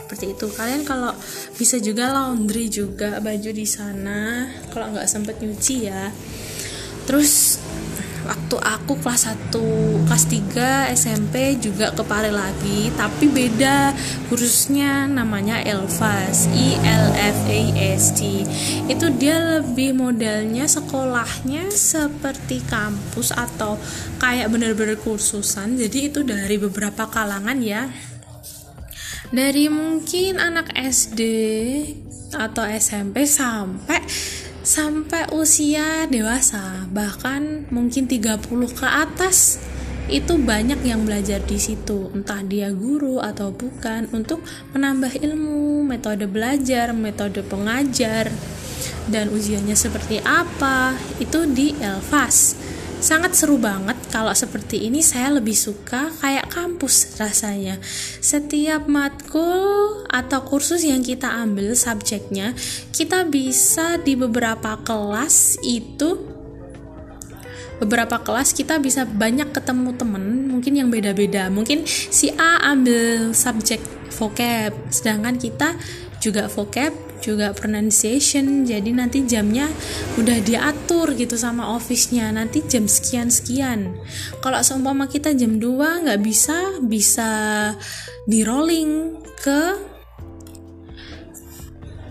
[0.05, 0.45] Seperti itu.
[0.51, 1.15] Kalian kalau
[1.55, 4.51] bisa juga laundry juga baju di sana.
[4.75, 6.11] Kalau nggak sempet nyuci ya.
[7.07, 7.63] Terus
[8.31, 13.91] waktu aku kelas 1 kelas 3 SMP juga ke Pare lagi tapi beda
[14.31, 17.61] kursusnya namanya Elfas I L F A
[17.99, 18.47] S T.
[18.87, 23.75] Itu dia lebih modelnya sekolahnya seperti kampus atau
[24.23, 25.75] kayak bener-bener kursusan.
[25.75, 27.91] Jadi itu dari beberapa kalangan ya.
[29.31, 31.19] Dari mungkin anak SD
[32.31, 33.99] atau SMP sampai
[34.71, 38.39] sampai usia dewasa bahkan mungkin 30
[38.71, 39.59] ke atas
[40.07, 42.07] itu banyak yang belajar di situ.
[42.15, 44.39] Entah dia guru atau bukan untuk
[44.71, 48.31] menambah ilmu metode belajar metode pengajar
[49.11, 52.55] dan ujiannya seperti apa itu di Elvas
[53.03, 57.79] sangat seru banget kalau seperti ini saya lebih suka kayak kampus rasanya.
[58.19, 62.51] Setiap matkul atau kursus yang kita ambil subjeknya
[62.91, 66.27] kita bisa di beberapa kelas itu
[67.81, 71.49] beberapa kelas kita bisa banyak ketemu temen mungkin yang beda-beda.
[71.49, 75.79] Mungkin si A ambil subjek vocab sedangkan kita
[76.21, 79.69] juga vocab juga pronunciation jadi nanti jamnya
[80.17, 82.33] udah diatur gitu sama office-nya.
[82.33, 83.95] Nanti jam sekian sekian
[84.41, 87.31] kalau seumpama kita jam 2 nggak bisa bisa
[88.25, 89.77] di rolling ke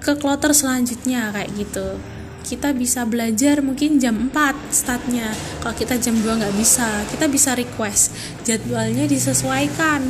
[0.01, 1.99] ke kloter selanjutnya kayak gitu.
[2.41, 5.31] Kita bisa belajar mungkin jam 4 startnya.
[5.63, 8.15] Kalau kita jam 2 nggak bisa kita bisa request.
[8.43, 10.01] Jadwalnya disesuaikan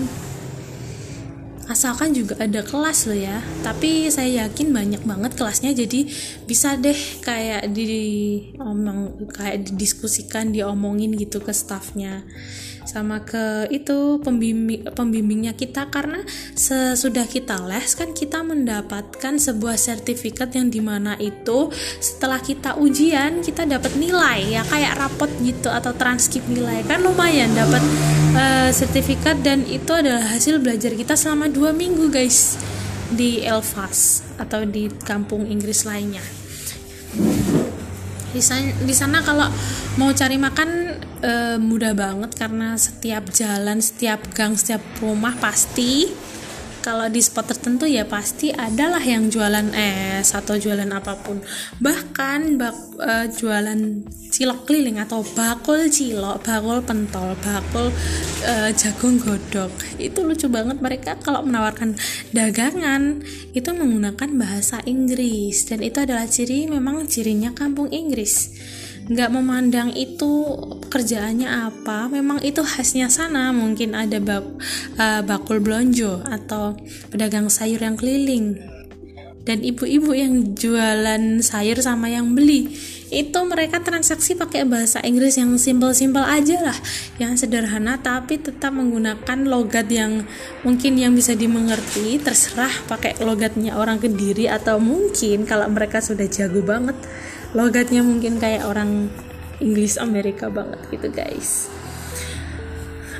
[1.70, 3.38] asalkan juga ada kelas loh ya.
[3.62, 6.11] Tapi saya yakin banyak banget kelasnya jadi
[6.44, 7.88] bisa deh kayak di
[8.59, 12.26] omong kayak didiskusikan diomongin gitu ke staffnya
[12.85, 15.88] sama ke itu pembimbing pembimbingnya kita.
[15.88, 16.23] Karena
[16.55, 23.43] sesudah kita les kan kita mendapatkan sebuah sertifikat yang di mana itu setelah kita ujian
[23.43, 26.85] kita dapat nilai ya kayak rapot gitu atau transkrip nilai.
[26.87, 27.83] Kan lumayan dapat
[28.37, 32.61] uh, sertifikat dan itu adalah hasil belajar kita selama dua minggu guys
[33.11, 36.23] di Elvas atau di kampung Inggris lainnya
[38.31, 39.51] di sana, kalau
[39.99, 40.69] mau cari makan
[41.19, 46.07] e, mudah banget karena setiap jalan setiap gang setiap rumah pasti
[46.81, 51.40] kalau di spot tertentu ya pasti adalah yang jualan es atau jualan apa pun.
[51.79, 53.81] Bahkan bak, uh, jualan
[54.33, 57.93] cilok keliling atau bakul cilok bakul pentol bakul
[58.49, 59.71] uh, jagung godok.
[60.01, 60.81] Itu lucu banget.
[60.81, 61.95] Mereka kalau menawarkan
[62.33, 63.21] dagangan
[63.53, 65.69] itu menggunakan bahasa Inggris.
[65.69, 68.53] Dan itu adalah ciri memang cirinya kampung Inggris
[69.11, 70.55] nggak memandang itu
[70.87, 72.07] kerjaannya apa.
[72.07, 74.46] Memang itu khasnya sana mungkin ada bak,
[74.96, 76.79] uh, bakul blonjo atau
[77.11, 78.55] pedagang sayur yang keliling.
[79.40, 82.70] Dan ibu-ibu yang jualan sayur sama yang beli
[83.11, 86.79] itu mereka transaksi pakai bahasa Inggris yang simpel-simpel aja lah
[87.18, 90.23] yang sederhana tapi tetap menggunakan logat yang
[90.62, 92.23] mungkin yang bisa dimengerti.
[92.23, 96.94] Terserah pakai logatnya orang kediri atau mungkin kalau mereka sudah jago banget
[97.51, 99.11] logatnya mungkin kayak orang
[99.61, 101.69] Inggris Amerika banget gitu guys.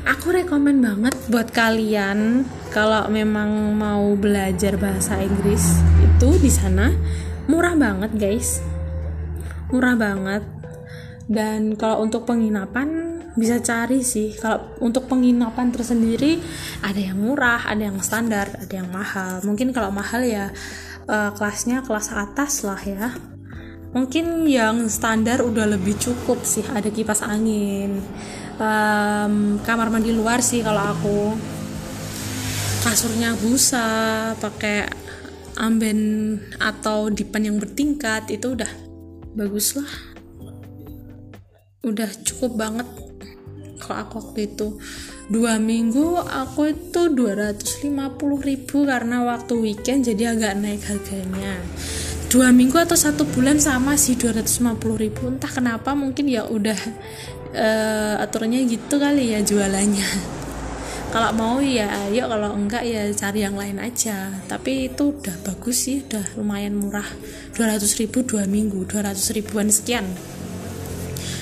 [0.09, 6.89] Aku rekomen banget buat kalian kalau memang mau belajar bahasa Inggris itu di sana.
[7.51, 8.65] Murah banget guys.
[9.69, 10.43] Murah banget.
[11.31, 14.33] Dan kalau untuk penginapan bisa cari sih.
[14.41, 16.41] Kalau untuk penginapan tersendiri
[16.81, 19.45] ada yang murah ada yang standar ada yang mahal.
[19.45, 20.49] Mungkin kalau mahal ya
[21.07, 23.13] uh, kelasnya kelas atas lah ya
[23.91, 27.99] mungkin yang standar udah lebih cukup sih ada kipas angin.
[28.61, 31.21] Um, kamar mandi luar sih kalau aku.
[32.81, 33.89] Kasurnya busa
[34.41, 34.89] pakai
[35.61, 38.71] amben atau dipan yang bertingkat itu udah
[39.37, 39.91] bagus lah.
[41.85, 42.89] Udah cukup banget
[43.81, 44.81] kalau aku waktu itu.
[45.31, 47.95] Dua minggu aku itu 250
[48.43, 51.55] ribu karena waktu weekend jadi agak naik harganya
[52.31, 55.27] dua minggu atau satu bulan sama sih 250 ribu.
[55.27, 56.79] Entah kenapa mungkin ya udah
[57.59, 60.07] uh, aturannya gitu kali ya jualannya.
[61.13, 64.31] Kalau mau ya ayo kalau enggak ya cari yang lain aja.
[64.47, 67.07] Tapi itu udah bagus sih udah lumayan murah.
[67.59, 70.07] 200 ribu dua minggu 200 ribuan sekian.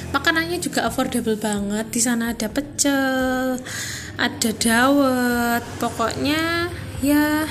[0.08, 1.84] Makanannya juga affordable banget.
[1.92, 3.60] Di sana ada pecel
[4.16, 5.60] ada dawet.
[5.76, 6.72] Pokoknya
[7.04, 7.44] ya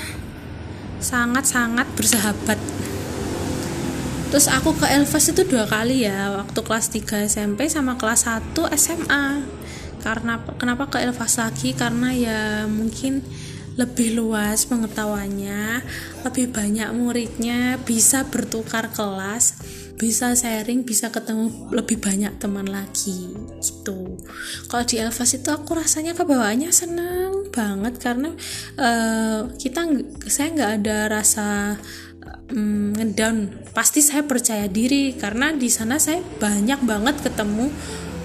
[0.98, 2.58] sangat-sangat bersahabat
[4.28, 8.52] terus aku ke Elvas itu dua kali ya waktu kelas 3 SMP sama kelas 1
[8.76, 9.58] SMA
[10.02, 11.74] karena kenapa ke Elvas lagi?
[11.74, 13.22] Karena ya mungkin
[13.78, 15.86] lebih luas pengetahuannya
[16.26, 19.54] lebih banyak muridnya bisa bertukar kelas
[19.94, 23.30] bisa sharing bisa ketemu lebih banyak teman lagi
[23.62, 24.18] gitu.
[24.66, 28.34] Kalau di Elvas itu aku rasanya kebawaannya senang banget karena
[28.78, 29.86] uh, kita
[30.26, 31.78] saya nggak ada rasa
[32.52, 32.94] um,
[33.74, 37.70] pasti saya percaya diri karena di sana saya banyak banget ketemu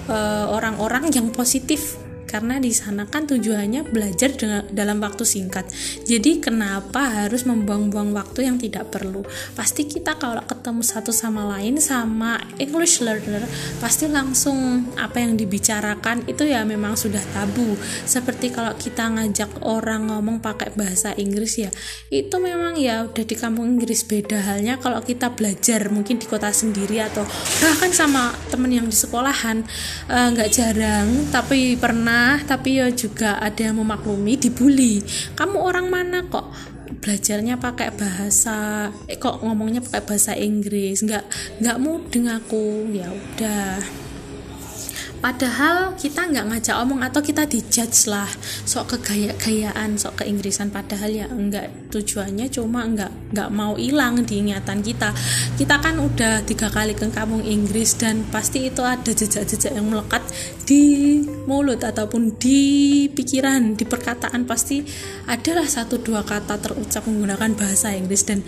[0.09, 2.02] eh, orang-orang uh, yang positif
[2.33, 4.33] karena di sana kan tujuannya belajar
[4.73, 5.69] dalam waktu singkat.
[6.01, 9.21] Jadi kenapa harus membuang-buang waktu yang tidak perlu?
[9.53, 13.45] Pasti kita kalau ketemu satu sama lain sama English learner
[13.77, 17.77] pasti langsung apa yang dibicarakan itu ya memang sudah tabu.
[18.09, 21.69] Seperti kalau kita ngajak orang ngomong pakai bahasa Inggris ya,
[22.09, 26.49] itu memang ya udah di kampung Inggris beda halnya kalau kita belajar mungkin di kota
[26.49, 27.21] sendiri atau
[27.61, 29.61] bahkan sama temen yang di sekolahan
[30.09, 35.03] eh, nggak uh, jarang tapi pernah tapi ya juga ada yang memaklumi dibully.
[35.35, 36.49] Kamu orang mana kok
[37.03, 41.03] belajarnya pakai bahasa eh, kok ngomongnya pakai bahasa Inggris?
[41.03, 41.25] Nggak
[41.59, 42.93] nggak mudeng aku.
[42.93, 43.83] Ya udah
[45.23, 48.27] padahal kita nggak ngajak omong atau kita dijudge lah.
[48.67, 54.83] Sok kegaya-gayaan sok keinggrisan padahal ya enggak tujuannya cuma enggak nggak mau hilang di ingatan
[54.83, 55.15] kita.
[55.55, 60.27] Kita kan udah tiga kali ke kampung Inggris dan pasti itu ada jejak-jejak yang melekat
[60.67, 64.43] di mulut ataupun di pikiran di perkataan.
[64.43, 64.83] Pasti
[65.31, 68.43] adalah satu dua kata terucap menggunakan bahasa Inggris dan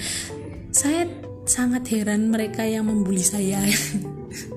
[0.76, 1.07] saya
[1.47, 3.63] sangat heran mereka yang membuli saya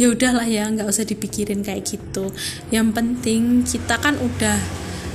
[0.00, 2.32] ya udahlah ya nggak usah dipikirin kayak gitu.
[2.72, 4.58] Yang penting kita kan udah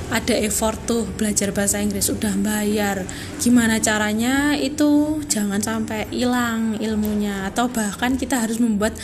[0.08, 3.04] ada effort tuh belajar bahasa Inggris udah bayar.
[3.40, 7.48] Gimana caranya itu jangan sampai hilang ilmunya.
[7.48, 8.96] Atau bahkan kita harus membuat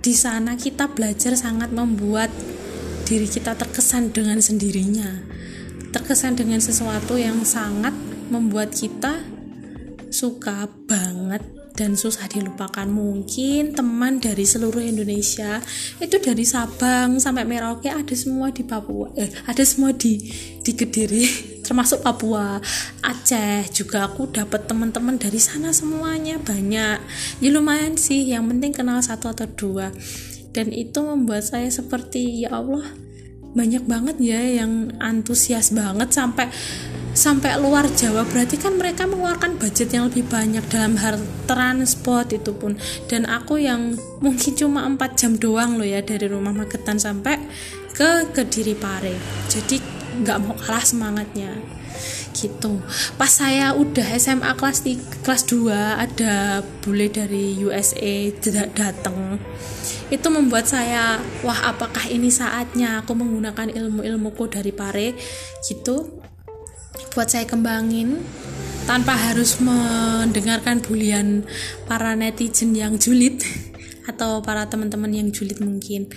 [0.00, 2.32] di sana kita belajar sangat membuat
[3.04, 5.20] diri kita terkesan dengan sendirinya.
[5.92, 7.92] Terkesan dengan sesuatu yang sangat
[8.28, 9.24] membuat kita
[10.08, 12.90] suka banget dan susah dilupakan.
[12.90, 15.62] Mungkin teman dari seluruh Indonesia
[16.02, 20.18] itu dari Sabang sampai Merauke ada semua di Papua eh ada semua di
[20.66, 21.22] di Kediri
[21.66, 22.58] termasuk Papua
[23.06, 26.98] Aceh juga aku dapat teman-teman dari sana semuanya banyak.
[27.38, 29.94] Ya lumayan sih yang penting kenal satu atau dua.
[30.50, 32.82] Dan itu membuat saya seperti ya Allah
[33.54, 36.50] banyak banget ya yang antusias banget sampai
[37.18, 41.18] sampai luar Jawa berarti kan mereka mengeluarkan budget yang lebih banyak dalam hal
[41.50, 42.78] transport itu pun.
[43.10, 47.42] Dan aku yang mungkin cuma 4 jam doang loh ya dari rumah Magetan sampai
[47.90, 49.18] ke Kediri Pare.
[49.50, 49.82] Jadi
[50.22, 51.58] nggak mau kalah semangatnya.
[52.30, 52.78] Gitu.
[53.18, 54.94] Pas saya udah SMA kelas di
[55.26, 58.30] kelas 2 ada bule dari USA
[58.78, 59.42] datang
[60.08, 65.18] itu membuat saya wah apakah ini saatnya aku menggunakan ilmu-ilmuku dari Pare?
[65.66, 66.28] Gitu
[67.12, 68.20] buat saya kembangin
[68.88, 71.44] tanpa harus mendengarkan bulian
[71.84, 73.44] para netizen yang julid
[74.10, 76.08] atau para teman-teman yang julid mungkin.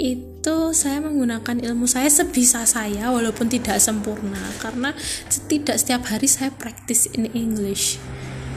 [0.00, 4.40] Itu saya menggunakan ilmu saya sebisa saya walaupun tidak sempurna.
[4.60, 4.92] Karena
[5.48, 8.00] tidak setiap hari saya practice in English.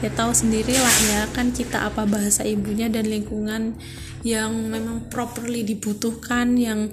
[0.04, 3.76] Ya tahu sendirilah ya kan kita apa bahasa ibunya dan lingkungan
[4.24, 6.92] yang memang properly dibutuhkan yang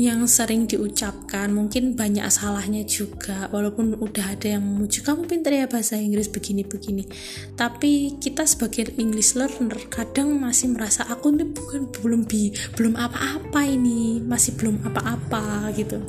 [0.00, 5.68] yang sering diucapkan mungkin banyak salahnya juga walaupun udah ada yang memuji kamu pintar ya
[5.68, 7.04] bahasa Inggris begini-begini.
[7.52, 12.48] Tapi kita sebagai English learner kadang masih merasa aku ini bukan belum bi
[12.80, 16.00] belum apa-apa ini masih belum apa-apa gitu.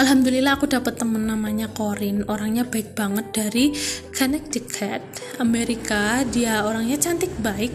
[0.00, 3.76] Alhamdulillah aku dapat temen namanya Corin orangnya baik banget dari
[4.16, 5.04] Connecticut
[5.36, 6.24] Amerika.
[6.24, 7.74] Dia orangnya cantik baik.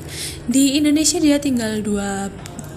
[0.49, 2.34] Di Indonesia dia tinggal dua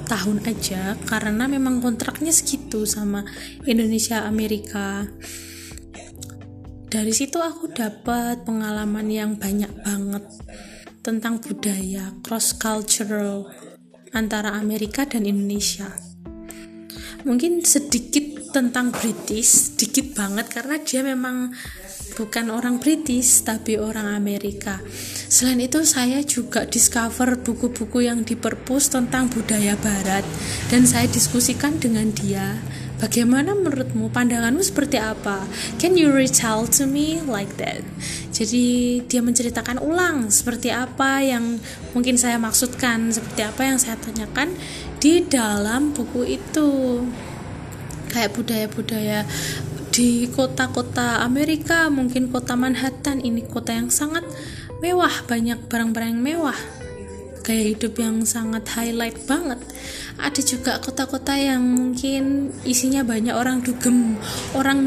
[0.08, 3.28] tahun aja karena memang kontraknya segitu sama
[3.68, 5.04] Indonesia Amerika.
[6.88, 10.24] Dari situ aku dapat pengalaman yang banyak banget
[11.04, 13.52] tentang budaya cross cultural
[14.16, 15.92] antara Amerika dan Indonesia.
[17.28, 21.52] Mungkin sedikit tentang British sedikit banget karena dia memang
[22.18, 24.82] bukan orang British tapi orang Amerika.
[25.30, 30.26] Selain itu saya juga discover buku-buku yang di perpus tentang budaya barat
[30.66, 32.58] dan saya diskusikan dengan dia.
[32.98, 35.46] Bagaimana menurutmu pandanganmu seperti apa?
[35.78, 37.86] Can you retell to me like that?
[38.34, 41.62] Jadi dia menceritakan ulang seperti apa yang
[41.94, 44.50] mungkin saya maksudkan, seperti apa yang saya tanyakan
[44.98, 47.06] di dalam buku itu.
[48.10, 49.22] Kayak budaya-budaya
[49.92, 54.24] di kota-kota Amerika mungkin kota Manhattan ini kota yang sangat
[54.78, 55.12] mewah.
[55.26, 56.58] Banyak barang-barang yang mewah.
[57.42, 59.56] Gaya hidup yang sangat highlight banget.
[60.20, 64.20] Ada juga kota-kota yang mungkin isinya banyak orang dugem.
[64.52, 64.80] Orang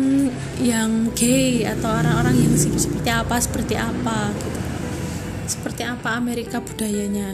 [0.62, 4.60] yang gay atau orang-orang yang seperti apa seperti apa gitu.
[5.50, 7.34] Seperti apa Amerika budayanya.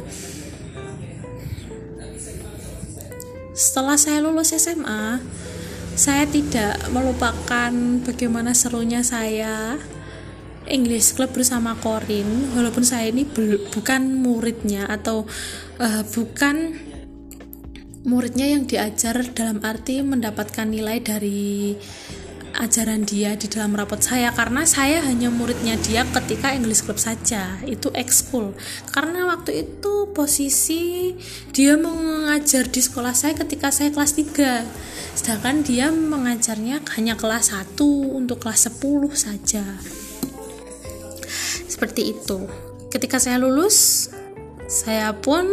[3.58, 5.18] Setelah saya lulus SMA
[5.98, 7.74] saya tidak melupakan
[8.06, 9.82] bagaimana serunya saya
[10.70, 13.26] English Club bersama Corin walaupun saya ini
[13.74, 15.26] bukan muridnya atau
[15.82, 16.78] uh, bukan
[18.06, 21.74] muridnya yang diajar dalam arti mendapatkan nilai dari
[22.58, 27.62] ajaran dia di dalam rapot saya karena saya hanya muridnya dia ketika English Club saja
[27.70, 28.58] itu ekskul.
[28.90, 31.14] Karena waktu itu posisi
[31.54, 37.78] dia mengajar di sekolah saya ketika saya kelas 3 sedangkan dia mengajarnya hanya kelas 1
[38.14, 39.66] untuk kelas 10 saja.
[41.70, 42.50] Seperti itu.
[42.90, 44.10] Ketika saya lulus
[44.68, 45.46] saya pun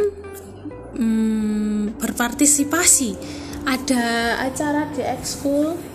[0.99, 3.43] hmm, berpartisipasi.
[3.65, 5.94] Ada acara di ekskul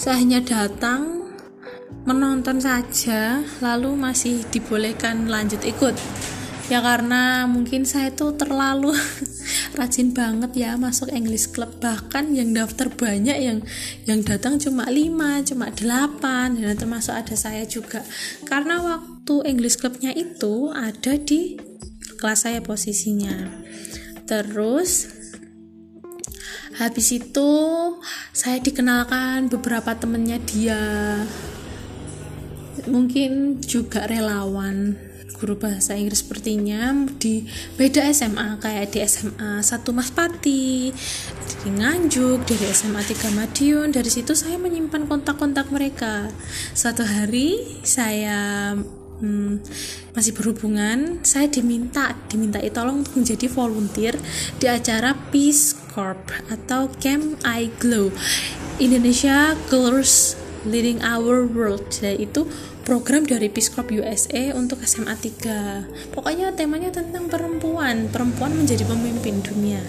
[0.00, 1.28] saya hanya datang
[2.08, 5.92] menonton saja lalu masih dibolehkan lanjut ikut.
[6.72, 8.96] Ya karena mungkin saya itu terlalu
[9.76, 11.84] rajin banget ya masuk English Club.
[11.84, 13.60] Bahkan yang daftar banyak yang
[14.08, 18.00] yang datang cuma 5 cuma 8 dan termasuk ada saya juga.
[18.48, 21.60] Karena waktu English Clubnya itu ada di
[22.16, 23.52] kelas saya posisinya.
[24.24, 25.19] Terus
[26.78, 27.50] habis itu
[28.32, 30.82] saya dikenalkan beberapa temennya dia.
[32.88, 34.96] Mungkin juga relawan
[35.40, 37.48] guru bahasa Inggris sepertinya di
[37.80, 40.92] beda SMA kayak di SMA satu Mas Pati
[41.64, 43.88] di Nganjuk dari SMA 3 Madiun.
[43.88, 46.28] Dari situ saya menyimpan kontak-kontak mereka.
[46.76, 48.76] Suatu hari saya
[49.20, 49.62] hmm,
[50.16, 51.20] masih berhubungan.
[51.22, 54.16] Saya diminta diminta tolong untuk menjadi volunteer
[54.58, 58.10] di acara Peace Corp atau Camp I Glow.
[58.80, 61.86] Indonesia Girls Leading Our World.
[62.00, 62.48] Yaitu
[62.82, 68.08] program dari Peace Corp USA untuk SMA 3 pokoknya temanya tentang perempuan.
[68.08, 69.80] Perempuan menjadi pemimpin dunia.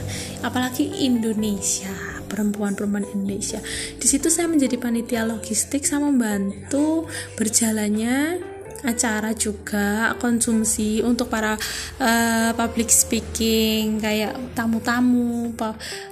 [0.43, 1.91] Apalagi Indonesia.
[2.31, 3.59] Perempuan-perempuan Indonesia.
[3.99, 7.03] Di situ saya menjadi panitia logistik sama membantu
[7.35, 8.50] berjalannya
[8.81, 11.57] acara juga konsumsi untuk para
[12.01, 15.53] uh, public speaking kayak tamu-tamu,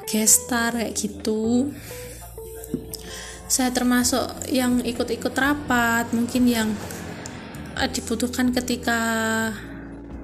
[0.06, 1.74] gestar kayak gitu.
[3.50, 6.70] Saya termasuk yang ikut-ikut rapat, mungkin yang
[7.78, 9.02] uh, dibutuhkan ketika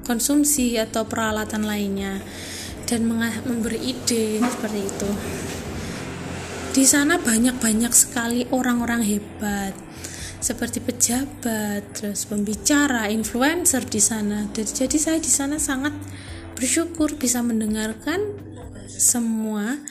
[0.06, 2.22] konsumsi atau peralatan lainnya
[2.86, 3.10] dan
[3.50, 5.10] memberi ide seperti itu.
[6.76, 9.74] Di sana banyak-banyak sekali orang-orang hebat
[10.46, 14.46] seperti pejabat, terus pembicara, influencer di sana.
[14.54, 15.98] Jadi saya di sana sangat
[16.54, 18.22] bersyukur bisa mendengarkan
[18.86, 19.82] semua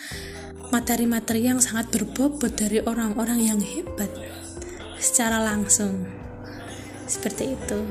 [0.70, 4.14] materi-materi yang sangat berbobot dari orang-orang yang hebat
[5.02, 6.06] secara langsung.
[7.10, 7.82] Seperti itu.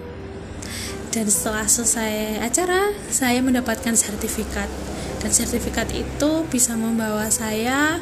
[1.12, 4.72] Dan setelah selesai acara, saya mendapatkan sertifikat.
[5.20, 8.00] Dan sertifikat itu bisa membawa saya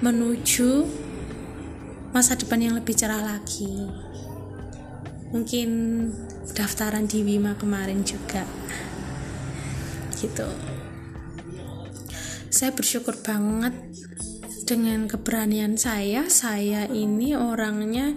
[0.00, 1.01] menuju
[2.12, 3.88] masa depan yang lebih cerah lagi.
[5.32, 5.68] Mungkin
[6.52, 8.44] daftaran di Wima kemarin juga.
[10.20, 10.48] Gitu.
[12.52, 13.72] Saya bersyukur banget
[14.68, 16.28] dengan keberanian saya.
[16.28, 18.12] Saya ini orangnya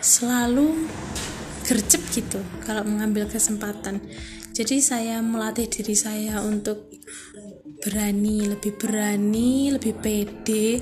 [0.00, 0.88] selalu
[1.68, 4.00] gercep gitu kalau mengambil kesempatan.
[4.56, 6.88] Jadi saya melatih diri saya untuk
[7.84, 10.80] berani lebih berani lebih pede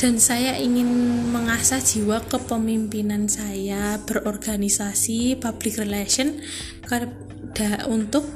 [0.00, 0.88] dan saya ingin
[1.30, 6.40] mengasah jiwa kepemimpinan saya berorganisasi public relation
[7.86, 8.26] untuk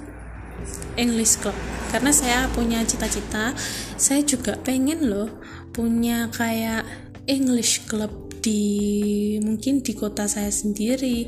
[0.96, 1.56] English Club.
[1.92, 3.56] Karena saya punya cita-cita
[3.96, 5.30] saya juga pengen loh
[5.72, 6.84] punya kayak
[7.26, 11.26] English Club di mungkin di kota saya sendiri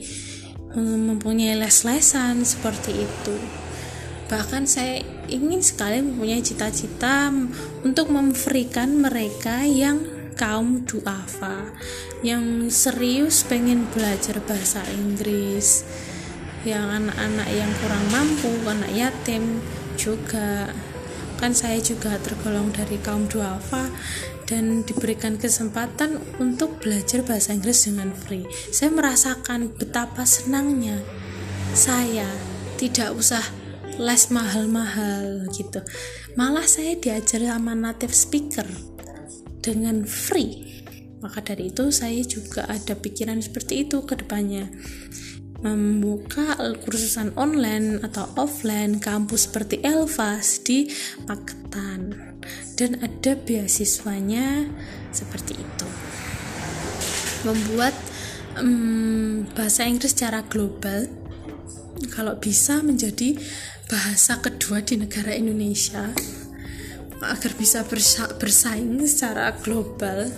[0.79, 3.37] mempunyai les-lesan seperti itu.
[4.29, 5.01] Bahkan saya
[5.33, 7.33] ingin sekali mempunyai cita-cita
[7.81, 10.05] untuk memberikan mereka yang
[10.39, 11.75] kaum duafa
[12.23, 15.83] yang serius pengen belajar bahasa Inggris.
[16.63, 19.59] Yang anak-anak yang kurang mampu anak yatim
[19.99, 20.71] juga.
[21.39, 23.91] Kan saya juga tergolong dari kaum duafa
[24.47, 28.47] dan diberikan kesempatan untuk belajar bahasa Inggris dengan free.
[28.71, 30.99] Saya merasakan betapa senangnya.
[31.75, 32.27] Saya
[32.79, 33.43] tidak usah
[33.99, 35.83] les mahal-mahal gitu.
[36.35, 38.67] Malah saya diajar sama native speaker
[39.69, 40.81] dengan free.
[41.21, 44.73] Maka dari itu saya juga ada pikiran seperti itu ke depannya.
[45.61, 46.57] Membuka
[46.87, 50.89] kursusan online atau offline kampus seperti Elvas di
[51.27, 52.15] Magetan
[52.79, 54.71] dan ada beasiswanya
[55.11, 55.89] seperti itu.
[57.43, 57.93] Membuat
[58.57, 61.11] um, bahasa Inggris secara global.
[62.15, 63.35] Kalau bisa menjadi
[63.91, 66.15] bahasa kedua di negara Indonesia
[67.23, 70.31] agar bisa bersa bersaing secara global.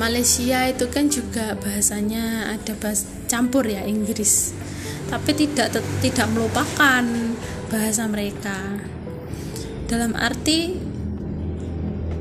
[0.00, 4.56] Malaysia itu kan juga bahasanya ada bahas campur ya Inggris.
[5.12, 7.04] Tapi tidak tidak melupakan
[7.68, 8.80] bahasa mereka.
[9.90, 10.89] Dalam arti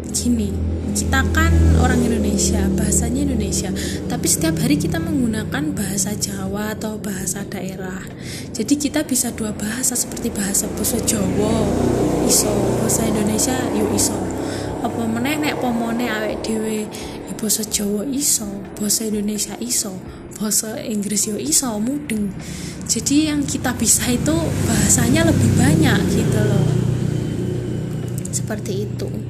[0.10, 3.70] gini kita kan orang Indonesia bahasanya Indonesia.
[4.10, 8.02] Tapi setiap hari kita menggunakan bahasa Jawa atau bahasa daerah.
[8.52, 11.56] Jadi kita bisa dua bahasa seperti bahasa bahasa Jawa
[12.26, 12.50] iso.
[12.82, 14.18] Bahasa Indonesia yuk iso.
[14.82, 16.90] Apa meneh nek pomone awek dhewe
[17.40, 19.96] bahasa Jawa iso bahasa Indonesia iso
[20.36, 22.34] bahasa Inggris yo iso mudeng.
[22.90, 24.36] Jadi yang kita bisa itu
[24.66, 26.68] bahasanya lebih banyak gitu loh.
[28.34, 29.29] Seperti itu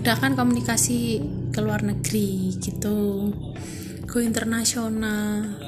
[0.00, 1.20] memudahkan komunikasi
[1.52, 3.28] ke luar negeri gitu
[4.08, 5.60] go internasional.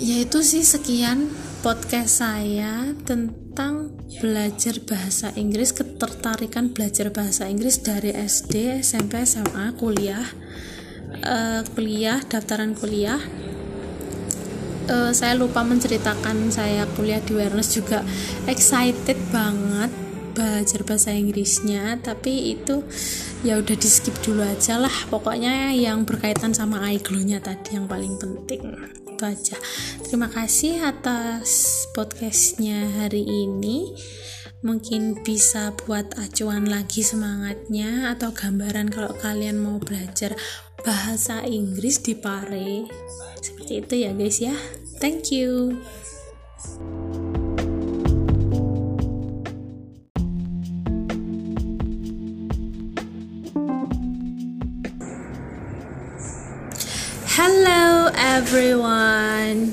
[0.00, 1.28] Yaitu sih sekian
[1.60, 3.92] podcast saya tentang
[4.24, 10.24] belajar bahasa Inggris ketertarikan belajar bahasa Inggris dari SD SMP SMA kuliah
[11.20, 13.20] uh, kuliah daftaran kuliah.
[14.88, 18.00] Uh, saya lupa menceritakan saya kuliah di Awareness juga
[18.48, 20.01] excited banget
[20.32, 22.82] belajar bahasa Inggrisnya tapi itu
[23.46, 24.92] ya udah di skip dulu aja lah.
[25.12, 28.62] Pokoknya yang berkaitan sama iGlow-nya tadi yang paling penting.
[29.06, 29.56] Itu aja.
[30.02, 33.94] Terima kasih atas podcastnya hari ini.
[34.62, 40.38] Mungkin bisa buat acuan lagi semangatnya atau gambaran kalau kalian mau belajar
[40.86, 42.86] bahasa Inggris di Pare.
[43.42, 44.54] Seperti itu ya guys ya.
[45.02, 45.82] Thank you
[57.34, 59.72] Hello everyone.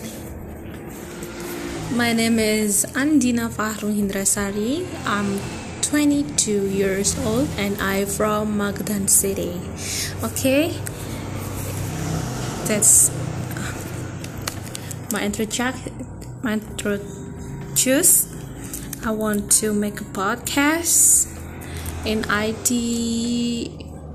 [1.91, 4.87] My name is Andina Fahru Hindrasari.
[5.03, 5.41] I'm
[5.81, 9.59] 22 years old and I'm from Magadan City.
[10.23, 10.71] Okay?
[12.63, 13.11] That's
[13.59, 13.75] uh,
[15.11, 15.91] my introduction.
[16.41, 16.61] My.
[19.03, 21.27] I want to make a podcast
[22.07, 22.71] in IT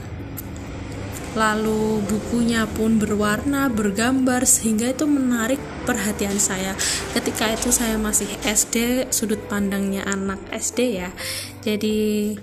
[1.32, 5.56] Lalu bukunya pun berwarna, bergambar sehingga itu menarik
[5.88, 6.76] perhatian saya.
[7.16, 11.08] Ketika itu saya masih SD, sudut pandangnya anak SD ya.
[11.64, 12.36] Jadi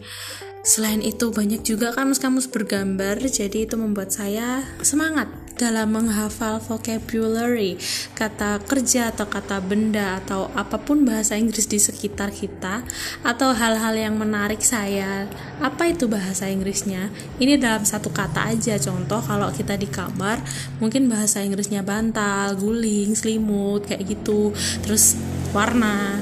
[0.70, 5.26] Selain itu banyak juga kamus-kamus bergambar jadi itu membuat saya semangat
[5.58, 7.82] dalam menghafal vocabulary,
[8.14, 12.86] kata kerja atau kata benda atau apa pun bahasa Inggris di sekitar kita
[13.26, 15.26] atau hal-hal yang menarik saya.
[15.58, 17.10] Apa itu bahasa Inggrisnya?
[17.42, 20.38] Ini dalam satu kata aja contoh kalau kita di kamar
[20.78, 24.54] mungkin bahasa Inggrisnya bantal, guling, selimut kayak gitu.
[24.86, 25.18] Terus
[25.52, 26.22] warna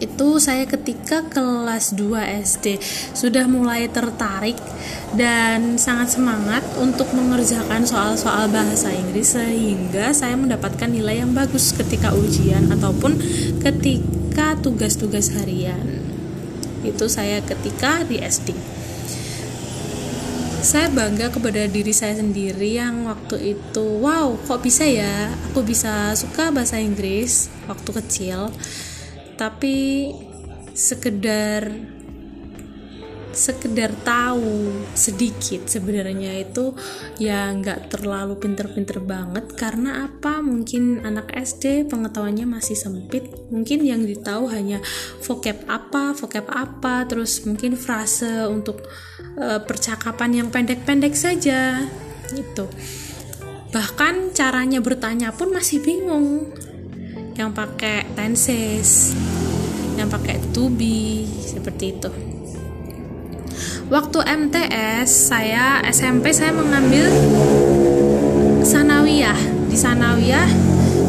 [0.00, 2.80] itu saya ketika kelas 2 SD
[3.12, 4.56] sudah mulai tertarik
[5.12, 12.16] dan sangat semangat untuk mengerjakan soal-soal bahasa Inggris sehingga saya mendapatkan nilai yang bagus ketika
[12.16, 13.20] ujian ataupun
[13.60, 16.00] ketika tugas-tugas harian.
[16.80, 18.80] Itu saya ketika di SD
[20.60, 25.32] saya bangga kepada diri saya sendiri yang waktu itu wow kok bisa ya?
[25.50, 27.48] Aku bisa suka bahasa Inggris.
[27.64, 28.52] Waktu kecil
[29.40, 30.12] tapi
[30.76, 31.72] sekedar
[33.30, 36.74] sekedar tahu sedikit sebenarnya itu
[37.16, 39.54] ya nggak terlalu pinter-pinter banget.
[39.54, 40.42] Karena apa?
[40.42, 43.30] Mungkin anak SD pengetahuannya masih sempit.
[43.48, 44.82] Mungkin yang ditahu hanya
[45.24, 48.82] vocab apa vocab apa terus mungkin frase untuk
[49.38, 51.86] uh, percakapan yang pendek-pendek saja
[52.34, 52.66] itu
[53.70, 56.50] bahkan caranya bertanya pun masih bingung
[57.38, 59.14] yang pakai tenses
[60.00, 62.10] yang pakai to be seperti itu.
[63.92, 67.10] Waktu MTS saya SMP saya mengambil
[68.64, 69.36] sanawiyah.
[69.68, 70.48] Di sanawiyah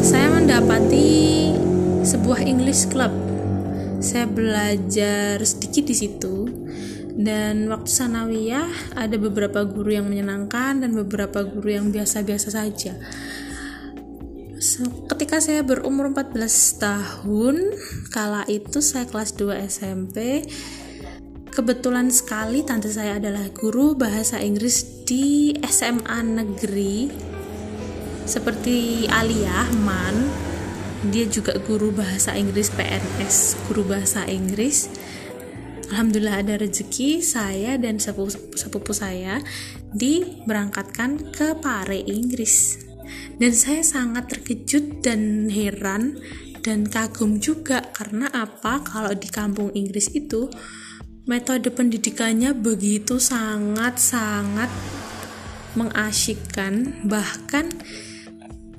[0.02, 1.10] saya mendapati
[2.04, 3.14] sebuah English club.
[4.02, 6.36] Saya belajar sedikit di situ.
[7.12, 12.96] Dan waktu sanawiyah ada beberapa guru yang menyenangkan dan beberapa guru yang biasa-biasa saja
[15.10, 16.38] ketika saya berumur 14
[16.78, 17.56] tahun
[18.14, 20.46] kala itu saya kelas 2 SMP
[21.52, 27.12] Kebetulan sekali tante saya adalah guru bahasa Inggris di SMA negeri
[28.24, 30.32] seperti Alia Man.
[31.12, 34.88] Dia juga guru bahasa Inggris PNS, guru bahasa Inggris.
[35.92, 39.44] Alhamdulillah ada rezeki saya dan sepupu, sepupu saya
[39.92, 42.80] diberangkatkan ke Pare Inggris.
[43.36, 46.18] Dan saya sangat terkejut dan heran
[46.62, 48.82] dan kagum juga karena apa?
[48.86, 50.46] Kalau di kampung Inggris itu
[51.26, 54.70] metode pendidikannya begitu sangat-sangat
[55.78, 57.70] mengasyikkan bahkan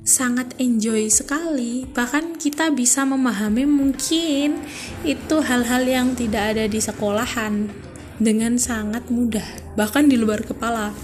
[0.04, 1.88] sangat enjoy sekali.
[1.88, 4.60] Bahkan kita bisa memahami mungkin
[5.02, 7.72] itu hal-hal yang tidak ada di sekolahan
[8.18, 9.44] dengan sangat mudah
[9.74, 10.94] bahkan di luar kepala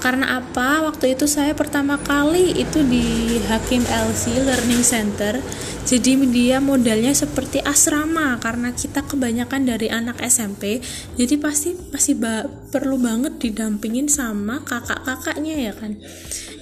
[0.00, 0.84] karena apa?
[0.88, 5.38] Waktu itu saya pertama kali itu di Hakim LC Learning Center.
[5.80, 10.78] Jadi dia modelnya seperti asrama karena kita kebanyakan dari anak SMP
[11.16, 15.98] jadi pasti masih ba perlu banget didampingin sama kakak-kakaknya ya kan?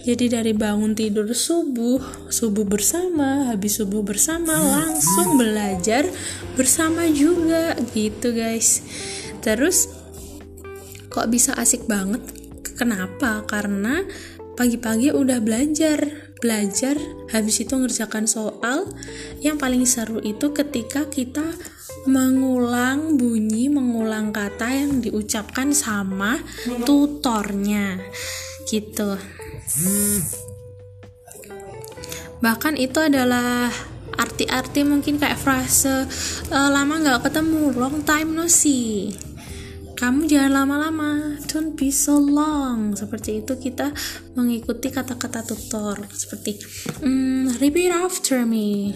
[0.09, 2.01] Jadi dari bangun tidur subuh
[2.33, 6.09] subuh bersama habis subuh bersama langsung belajar
[6.57, 8.81] bersama juga gitu guys.
[9.45, 9.93] Terus
[11.13, 12.25] kok bisa asik banget
[12.79, 13.43] kenapa?
[13.43, 14.07] Karena
[14.55, 16.31] pagi-pagi udah belajar.
[16.39, 16.95] Belajar
[17.35, 18.87] habis itu ngerjakan soal.
[19.43, 21.43] Yang paling seru itu ketika kita
[22.07, 26.39] mengulang bunyi mengulang kata yang diucapkan sama
[26.87, 27.99] tutornya.
[28.71, 29.19] Gitu.
[32.39, 33.67] Bahkan itu adalah
[34.19, 36.07] arti-arti mungkin kayak frase
[36.51, 37.75] e, lama nggak ketemu.
[37.75, 39.28] Long time no see
[39.99, 41.43] kamu jangan lama-lama.
[41.51, 42.95] Don't be so long.
[42.95, 43.91] Seperti itu kita
[44.39, 45.99] mengikuti kata-kata tutor.
[46.15, 46.63] Seperti
[47.03, 48.95] mm, repeat after me.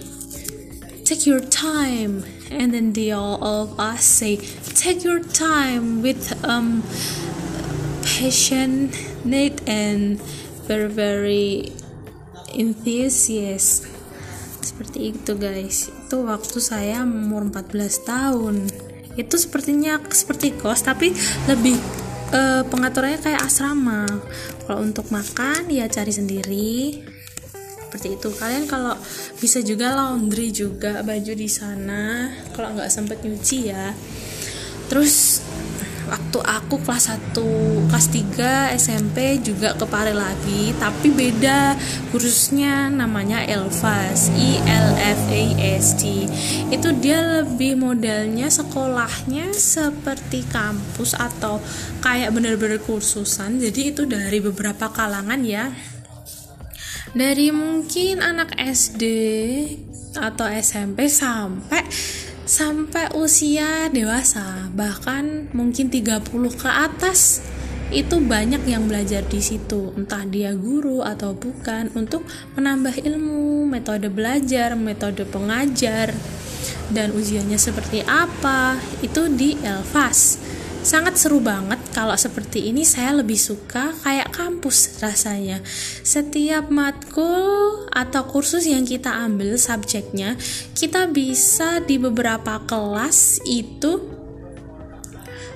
[1.02, 2.22] Take your time.
[2.54, 4.38] And then they all of us say
[4.78, 6.86] take your time with um
[8.06, 10.22] passionate and
[10.70, 11.74] very very
[12.54, 13.90] enthusiast.
[14.62, 15.90] Seperti itu guys.
[15.90, 18.70] Itu waktu saya umur 14 tahun
[19.16, 21.12] itu sepertinya seperti kos tapi
[21.48, 21.76] lebih
[22.32, 24.08] uh, pengaturannya kayak asrama.
[24.64, 27.04] Kalau untuk makan ya cari sendiri.
[27.88, 28.28] Seperti itu.
[28.32, 28.96] Kalian kalau
[29.36, 32.32] bisa juga laundry juga baju di sana.
[32.56, 33.92] Kalau nggak sempet nyuci ya.
[34.88, 35.44] Terus
[36.12, 41.72] waktu aku kelas 1 kelas 3 SMP juga ke Pare lagi tapi beda
[42.12, 45.44] kursusnya namanya Elfas I L F A
[45.80, 46.28] S T.
[46.68, 51.56] Itu dia lebih modelnya sekolahnya seperti kampus atau
[52.04, 53.56] kayak bener-bener kursusan.
[53.56, 55.72] Jadi itu dari beberapa kalangan ya.
[57.12, 59.04] Dari mungkin anak SD
[60.16, 61.84] atau SMP sampai
[62.52, 66.20] sampai usia dewasa bahkan mungkin 30
[66.52, 67.40] ke atas
[67.88, 69.96] itu banyak yang belajar di situ.
[69.96, 76.12] Entah dia guru atau bukan untuk menambah ilmu metode belajar metode pengajar
[76.92, 80.36] dan ujiannya seperti apa itu di Elvas
[80.82, 85.62] sangat seru banget kalau seperti ini saya lebih suka kayak kampus rasanya.
[86.02, 90.34] Setiap matkul atau kursus yang kita ambil subjeknya
[90.74, 94.02] kita bisa di beberapa kelas itu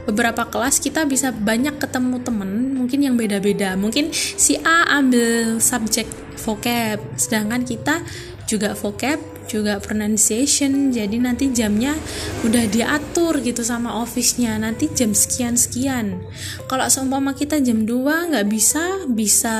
[0.06, 3.74] beberapa kelas kita bisa banyak ketemu temen mungkin yang beda-beda.
[3.74, 6.06] Mungkin si A ambil subjek
[6.38, 8.00] vocab sedangkan kita
[8.46, 11.94] juga vocab juga pronunciation jadi nanti jamnya
[12.42, 14.58] udah diatur gitu sama office-nya.
[14.58, 16.20] Nanti jam sekian sekian
[16.66, 19.56] kalau seumpama kita jam 2 nggak bisa bisa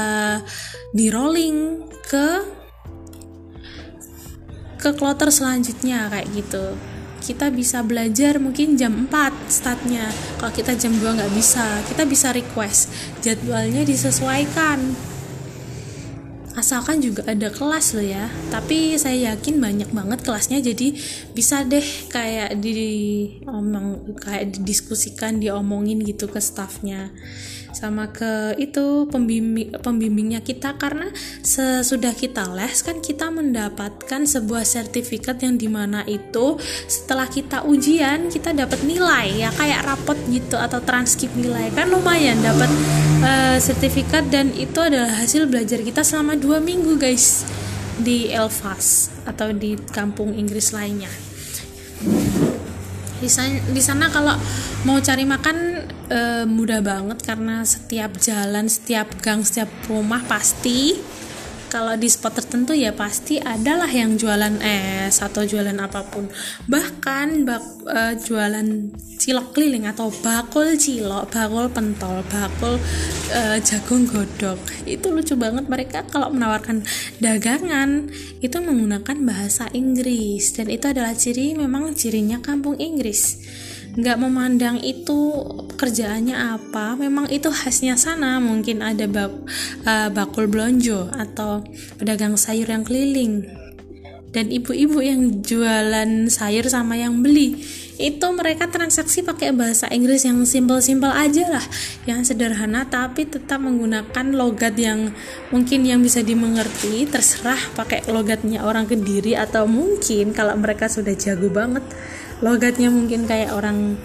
[0.91, 2.29] di rolling ke
[4.77, 6.77] ke kloter selanjutnya kayak gitu.
[7.27, 10.07] Kita bisa belajar mungkin jam 4 startnya.
[10.39, 12.93] Kalau kita jam 2 nggak bisa kita bisa request.
[13.23, 14.95] Jadwalnya disesuaikan
[16.57, 18.27] asalkan juga ada kelas loh ya.
[18.49, 20.97] Tapi saya yakin banyak banget kelasnya jadi
[21.37, 22.75] bisa deh kayak di
[23.45, 27.13] omong kayak didiskusikan diomongin gitu ke staffnya.
[27.77, 30.81] Sama ke itu pembimbing pembimbingnya kita.
[30.81, 31.13] Karena
[31.45, 36.57] sesudah kita les kan kita mendapatkan sebuah sertifikat yang di mana itu
[36.89, 41.69] setelah kita ujian kita dapat nilai ya kayak rapot gitu atau transkrip nilai.
[41.77, 42.73] Kan lumayan dapat
[43.21, 47.43] uh, sertifikat dan itu adalah hasil belajar kita selama dua minggu guys
[47.99, 51.11] di Elvas atau di kampung Inggris lainnya.
[53.19, 54.39] Di sana, kalau
[54.87, 55.57] mau cari makan
[56.07, 60.95] e, mudah banget karena setiap jalan setiap gang setiap rumah pasti
[61.67, 66.31] kalau di spot tertentu ya pasti adalah yang jualan es atau jualan apa pun.
[66.71, 68.67] Bahkan bak, uh, jualan
[69.17, 72.79] cilok keliling atau bakul cilok bakul pentol bakul
[73.35, 74.59] uh, jagung godok.
[74.87, 75.67] Itu lucu banget.
[75.67, 76.87] Mereka kalau menawarkan
[77.19, 80.55] dagangan itu menggunakan bahasa Inggris.
[80.55, 83.39] Dan itu adalah ciri memang cirinya kampung Inggris
[83.97, 85.43] nggak memandang itu
[85.77, 86.95] kerjaannya apa.
[87.01, 89.33] Memang itu khasnya sana mungkin ada bak,
[89.89, 91.65] uh, bakul blonjo atau
[91.97, 93.49] pedagang sayur yang keliling.
[94.37, 97.57] Dan ibu-ibu yang jualan sayur sama yang beli
[97.97, 101.65] itu mereka transaksi pakai bahasa Inggris yang simpel-simpel aja lah
[102.05, 105.17] yang sederhana tapi tetap menggunakan logat yang
[105.49, 107.09] mungkin yang bisa dimengerti.
[107.09, 111.89] Terserah pakai logatnya orang kediri atau mungkin kalau mereka sudah jago banget
[112.45, 113.97] logatnya mungkin kayak orang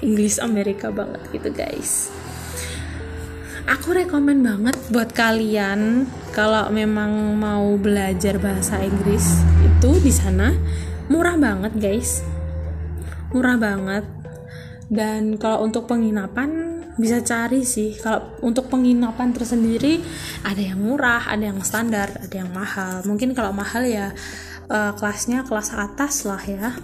[0.00, 2.08] Inggris Amerika banget gitu guys.
[3.68, 10.50] Aku rekomen banget buat kalian kalau memang mau belajar bahasa Inggris itu di sana.
[11.10, 12.24] Murah banget guys.
[13.30, 14.06] Murah banget.
[14.90, 17.94] Dan kalau untuk penginapan bisa cari sih.
[18.00, 20.02] Kalau untuk penginapan tersendiri
[20.42, 23.04] ada yang murah ada yang standar ada yang mahal.
[23.06, 24.10] Mungkin kalau mahal ya
[24.66, 26.74] uh, kelasnya kelas atas lah ya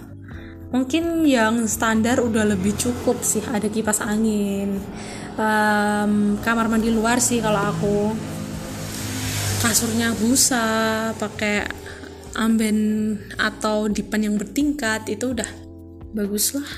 [0.67, 4.79] mungkin yang standar udah lebih cukup sih ada kipas angin.
[5.37, 7.97] Um, kamar mandi luar sih kalau aku.
[9.57, 10.65] Kasurnya busa
[11.17, 11.65] pakai
[12.37, 12.77] amben
[13.41, 15.49] atau dipan yang bertingkat itu udah
[16.13, 16.69] bagus lah.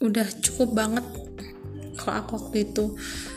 [0.00, 1.04] Udah cukup banget
[2.00, 2.96] kalau aku waktu itu.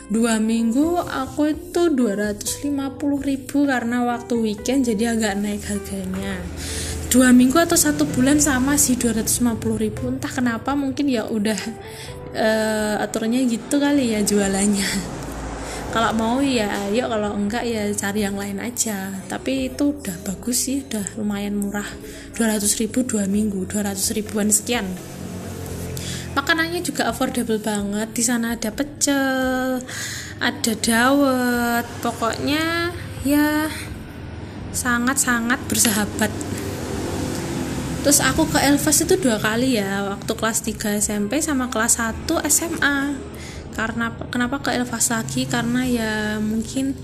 [0.10, 2.74] Dua minggu aku itu 250
[3.22, 6.42] ribu karena waktu weekend jadi agak naik harganya
[7.10, 10.06] dua minggu atau satu bulan sama sih 250 ribu.
[10.14, 11.58] Entah kenapa mungkin ya udah
[12.38, 14.86] uh, aturannya gitu kali ya jualannya.
[15.94, 19.10] Kalau mau ya ayo kalau enggak ya cari yang lain aja.
[19.26, 21.90] Tapi itu udah bagus sih udah lumayan murah.
[22.38, 24.86] 200 ribu dua minggu 200 ribuan sekian.
[26.38, 28.06] Makanannya juga affordable banget.
[28.14, 29.82] Di sana ada pecel
[30.38, 31.90] ada dawet.
[32.06, 32.94] Pokoknya
[33.26, 33.66] ya
[34.70, 36.30] sangat-sangat bersahabat
[38.00, 42.28] terus aku ke Elvas itu dua kali ya waktu kelas 3 SMP sama kelas 1
[42.48, 43.20] SMA
[43.76, 46.96] karena kenapa ke Elvas lagi karena ya mungkin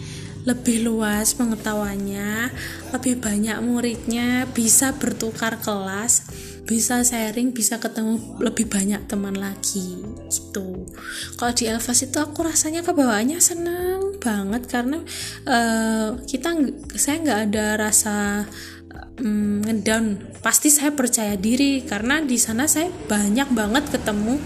[0.45, 2.53] lebih luas pengetahuannya,
[2.93, 6.29] lebih banyak muridnya, bisa bertukar kelas,
[6.69, 10.05] bisa sharing, bisa ketemu lebih banyak teman lagi.
[10.29, 10.85] Gitu.
[11.41, 15.01] Kalau di Elvas itu aku rasanya kebawaannya seneng banget karena
[15.49, 16.53] uh, kita
[16.93, 18.45] saya nggak ada rasa
[19.19, 20.05] mm, ngedown.
[20.39, 24.39] Pasti saya percaya diri karena di sana saya banyak banget ketemu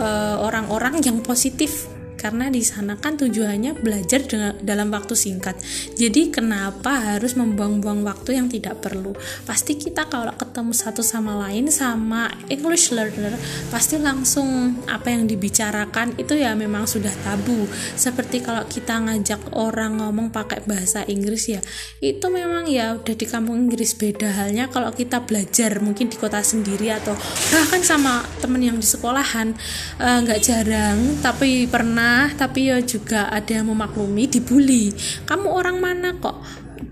[0.00, 1.91] eh, orang-orang uh, yang positif
[2.22, 4.22] karena di sana kan tujuannya belajar
[4.62, 5.58] dalam waktu singkat.
[5.98, 9.10] Jadi kenapa harus membuang-buang waktu yang tidak perlu?
[9.42, 13.34] Pasti kita kalau ketemu satu sama lain sama English learner
[13.74, 17.66] pasti langsung apa yang dibicarakan itu ya memang sudah tabu.
[17.98, 21.58] Seperti kalau kita ngajak orang ngomong pakai bahasa Inggris ya,
[21.98, 26.38] itu memang ya udah di kampung Inggris beda halnya kalau kita belajar mungkin di kota
[26.38, 27.18] sendiri atau
[27.50, 29.56] bahkan sama temen yang di sekolahan
[29.98, 34.92] eh, nggak uh, jarang tapi pernah tapi ya juga ada yang memaklumi dibully.
[35.28, 36.40] Kamu orang mana kok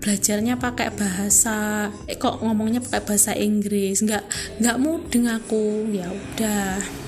[0.01, 4.01] belajarnya pakai bahasa eh, kok ngomongnya pakai bahasa Inggris?
[4.01, 4.23] Nggak
[4.61, 5.89] nggak mudeng aku.
[5.93, 7.00] Ya udah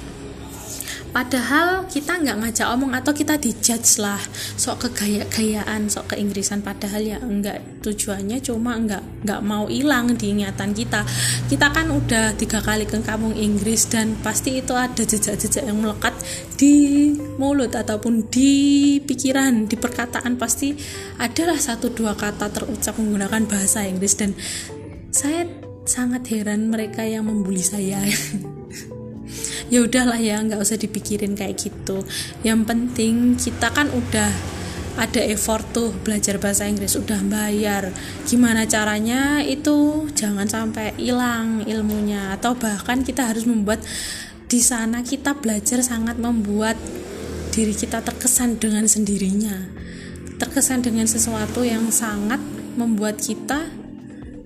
[1.13, 4.19] padahal kita nggak ngajak omong atau kita dijudge lah.
[4.57, 7.61] Sok kegaya-gayaan sok keinggrisan padahal ya enggak.
[7.85, 11.05] Tujuannya cuma enggak nggak mau hilang di ingatan kita.
[11.47, 16.17] Kita kan udah tiga kali ke kampung Inggris dan pasti itu ada jejak-jejak yang melekat
[16.57, 20.35] di mulut ataupun di pikiran di perkataan.
[20.41, 20.73] Pasti
[21.21, 24.33] adalah satu dua kata terucap menggunakan bahasa Inggris dan
[25.13, 25.45] saya
[25.85, 28.01] sangat heran mereka yang membuli saya
[29.73, 32.05] ya udahlah ya nggak usah dipikirin kayak gitu.
[32.45, 34.29] Yang penting kita kan udah
[34.93, 37.89] ada effort tuh belajar bahasa Inggris udah bayar.
[38.29, 42.37] Gimana caranya itu jangan sampai hilang ilmunya.
[42.37, 43.81] Atau bahkan kita harus membuat
[44.45, 46.77] di sana kita belajar sangat membuat
[47.49, 49.73] diri kita terkesan dengan sendirinya.
[50.37, 52.37] Terkesan dengan sesuatu yang sangat
[52.77, 53.73] membuat kita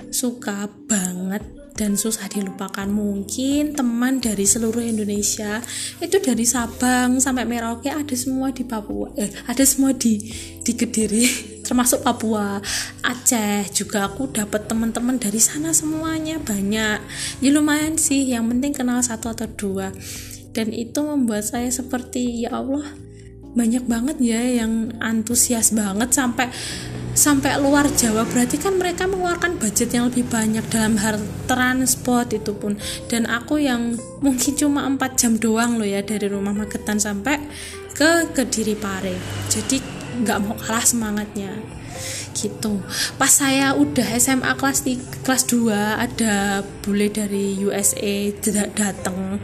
[0.07, 2.89] suka banget dan susah dilupakan.
[2.89, 5.61] Mungkin teman dari seluruh Indonesia
[6.01, 10.17] itu dari Sabang sampai Merauke ada semua di Papua eh ada semua di
[10.65, 11.23] di Kediri
[11.67, 12.57] termasuk Papua
[13.05, 16.99] Aceh juga aku dapat teman-teman dari sana semuanya banyak.
[17.39, 19.93] Ya lumayan sih yang penting kenal satu atau dua.
[20.57, 23.06] Dan itu membuat saya seperti ya Allah
[23.55, 26.51] banyak banget ya yang antusias banget sampai
[27.17, 28.29] sampai luar Jawa.
[28.29, 31.17] Berarti kan mereka mengeluarkan budget yang lebih banyak dalam hal
[31.49, 32.77] transport itu pun.
[33.09, 37.41] Dan aku yang mungkin cuma 4 jam doang loh ya dari rumah Magetan sampai
[37.97, 39.17] ke Kediri Pare.
[39.49, 39.81] Jadi
[40.21, 41.53] nggak mau kalah semangatnya
[42.37, 42.77] gitu.
[43.17, 48.29] Pas saya udah SMA kelas di kelas 2 ada bule dari USA
[48.77, 49.41] datang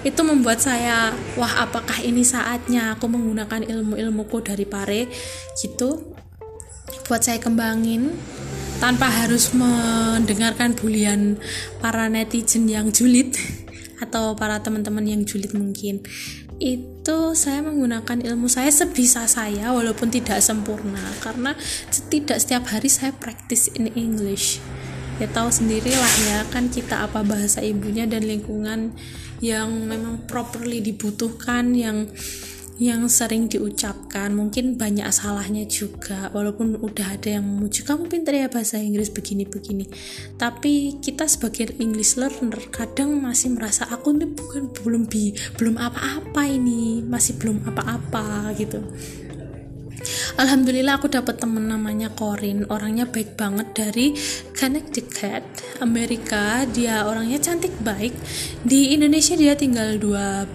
[0.00, 5.12] itu membuat saya wah apakah ini saatnya aku menggunakan ilmu-ilmuku dari Pare?
[5.60, 6.16] Gitu.
[7.04, 8.14] Buat saya kembangin
[8.80, 11.36] tanpa harus mendengarkan bulian
[11.84, 13.36] para netizen yang julid
[14.04, 16.00] atau para teman-teman yang julid mungkin
[16.60, 21.00] itu saya menggunakan ilmu saya sebisa saya walaupun tidak sempurna.
[21.24, 21.56] Karena
[22.12, 24.60] tidak setiap hari saya practice in English.
[25.16, 28.92] Ya tahu sendirilah ya kan kita apa bahasa ibunya dan lingkungan
[29.40, 32.08] yang memang properly dibutuhkan yang
[32.80, 34.32] yang sering diucapkan.
[34.32, 39.84] Mungkin banyak salahnya juga walaupun udah ada yang memuji kamu pintar ya bahasa Inggris begini-begini.
[40.40, 46.42] Tapi kita sebagai English learner kadang masih merasa aku ini bukan belum bi belum apa-apa
[46.48, 48.80] ini masih belum apa-apa gitu.
[50.40, 52.64] Alhamdulillah aku dapat temen namanya Corin.
[52.72, 54.16] Orangnya baik banget dari
[54.56, 55.44] Connecticut
[55.84, 56.64] Amerika.
[56.64, 58.16] Dia orangnya cantik baik.
[58.64, 60.48] Di Indonesia dia tinggal dua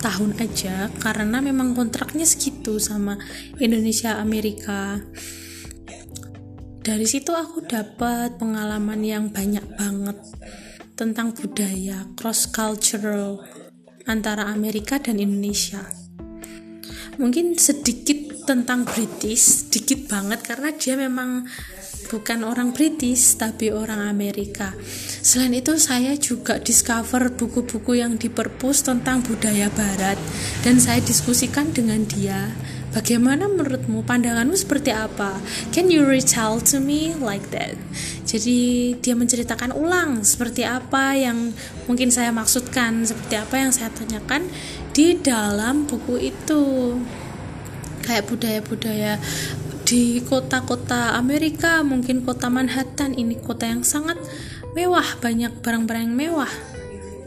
[0.00, 3.20] tahun aja karena memang kontraknya segitu sama
[3.60, 4.98] Indonesia Amerika.
[6.80, 10.16] Dari situ aku dapat pengalaman yang banyak banget
[10.96, 13.44] tentang budaya cross cultural
[14.08, 15.84] antara Amerika dan Indonesia.
[17.20, 21.44] Mungkin sedikit tentang British sedikit banget karena dia memang
[22.10, 24.74] bukan orang British tapi orang Amerika.
[25.22, 30.18] Selain itu saya juga discover buku-buku yang di perpus tentang budaya barat
[30.66, 32.50] dan saya diskusikan dengan dia.
[32.90, 35.38] Bagaimana menurutmu pandanganmu seperti apa?
[35.70, 37.78] Can you retell to me like that?
[38.26, 41.54] Jadi dia menceritakan ulang seperti apa yang
[41.86, 44.50] mungkin saya maksudkan, seperti apa yang saya tanyakan
[44.90, 46.98] di dalam buku itu.
[48.02, 49.22] Kayak budaya-budaya
[49.90, 54.22] di kota-kota Amerika mungkin kota Manhattan ini kota yang sangat
[54.78, 56.52] mewah banyak barang-barang mewah.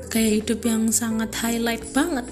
[0.07, 2.23] Gaya hidup yang sangat highlight banget.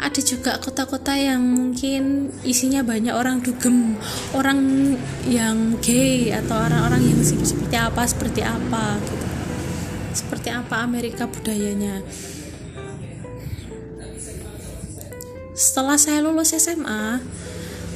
[0.00, 4.00] Ada juga kota-kota yang mungkin isinya banyak orang dugem
[4.32, 4.96] orang
[5.28, 9.26] yang gay atau orang-orang yang seperti apa seperti apa gitu.
[10.16, 12.00] Seperti apa Amerika budayanya.
[15.52, 17.20] Setelah saya lulus SMA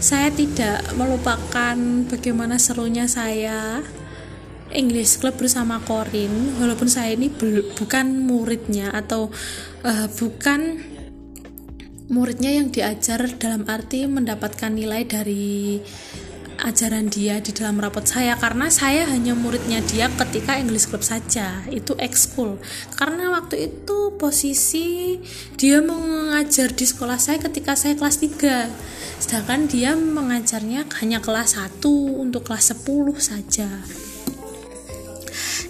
[0.00, 1.76] saya tidak melupakan
[2.08, 3.84] bagaimana serunya saya
[4.72, 7.28] English Club bersama Corin walaupun saya ini
[7.76, 9.28] bukan muridnya atau
[9.84, 10.80] uh, bukan
[12.08, 15.78] muridnya yang diajar dalam arti mendapatkan nilai dari
[16.66, 21.64] ajaran dia di dalam rapot saya karena saya hanya muridnya dia ketika English Club saja
[21.72, 22.60] itu ekskul.
[22.96, 25.20] Karena waktu itu posisi
[25.56, 31.84] dia mengajar di sekolah saya ketika saya kelas 3 sedangkan dia mengajarnya hanya kelas 1
[32.20, 33.68] untuk kelas 10 saja.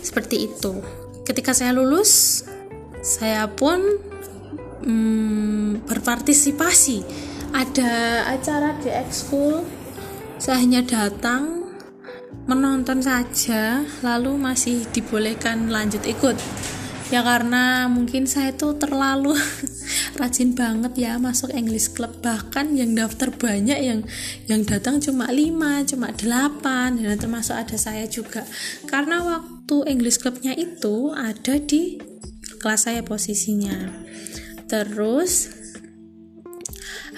[0.03, 0.83] Seperti itu.
[1.27, 2.43] Ketika saya lulus
[3.01, 3.81] saya pun
[4.85, 7.29] hmm, berpartisipasi.
[7.51, 9.80] Ada acara di ekskul
[10.41, 11.69] saya hanya datang
[12.49, 16.41] menonton saja lalu masih dibolehkan lanjut ikut.
[17.13, 19.37] Ya karena mungkin saya tuh terlalu
[20.21, 22.25] rajin banget ya masuk English Club.
[22.25, 24.01] Bahkan yang daftar banyak yang
[24.49, 28.49] yang datang cuma 5 cuma 8 dan termasuk ada saya juga.
[28.89, 32.01] Karena waktu English Clubnya itu ada di
[32.65, 33.93] kelas saya posisinya.
[34.73, 35.60] Terus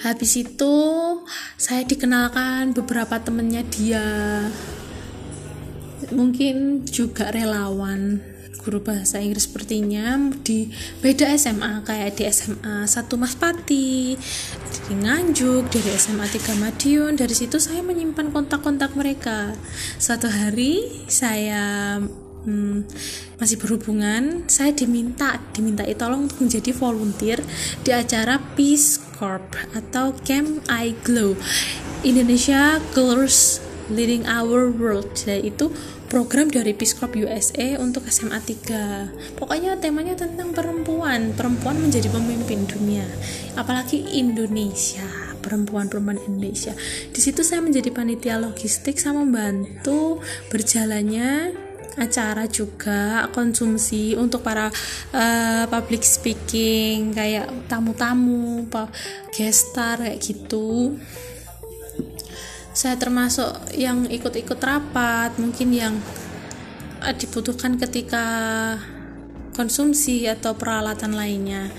[0.01, 0.75] habis itu
[1.59, 4.07] saya dikenalkan beberapa temennya dia.
[6.09, 8.33] Mungkin juga relawan
[8.63, 10.71] guru bahasa Inggris sepertinya di
[11.03, 14.15] beda SMA kayak di SMA satu Mas Pati
[14.87, 17.13] di Nganjuk dari SMA 3 Madiun.
[17.19, 19.51] Dari situ saya menyimpan kontak-kontak mereka.
[19.99, 21.99] Suatu hari saya
[22.47, 22.87] hmm,
[23.39, 27.39] masih berhubungan saya diminta diminta tolong untuk menjadi volunteer
[27.83, 31.39] di acara Peace Corp atau Camp I Glow.
[32.03, 35.15] Indonesia Girls Leading Our World.
[35.23, 35.71] Yaitu
[36.11, 41.31] program dari Peace Corps USA untuk SMA 3 pokoknya temanya tentang perempuan.
[41.39, 43.07] Perempuan menjadi pemimpin dunia.
[43.55, 45.07] Apalagi Indonesia.
[45.39, 46.75] Perempuan-perempuan Indonesia.
[47.15, 50.19] Di situ saya menjadi panitia logistik sama membantu
[50.51, 51.55] berjalannya
[51.97, 54.69] acara juga konsumsi untuk para
[55.13, 58.65] uh, public speaking kayak tamu-tamu
[59.29, 60.97] gestar kayak gitu.
[62.73, 65.93] Saya termasuk yang ikut-ikut rapat mungkin yang
[67.05, 68.25] eh, dibutuhkan ketika
[69.53, 71.69] konsumsi atau peralatan lainnya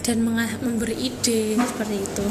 [0.00, 0.24] dan
[0.64, 2.26] memberi ide seperti itu.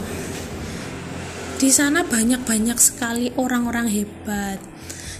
[1.59, 4.57] Di sana banyak-banyak sekali orang-orang hebat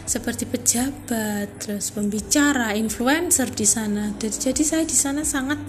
[0.10, 4.10] seperti pejabat, terus pembicara, influencer di sana.
[4.18, 5.62] Jadi saya di sana sangat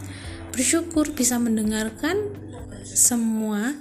[0.49, 2.17] bersyukur bisa mendengarkan
[2.89, 3.77] semua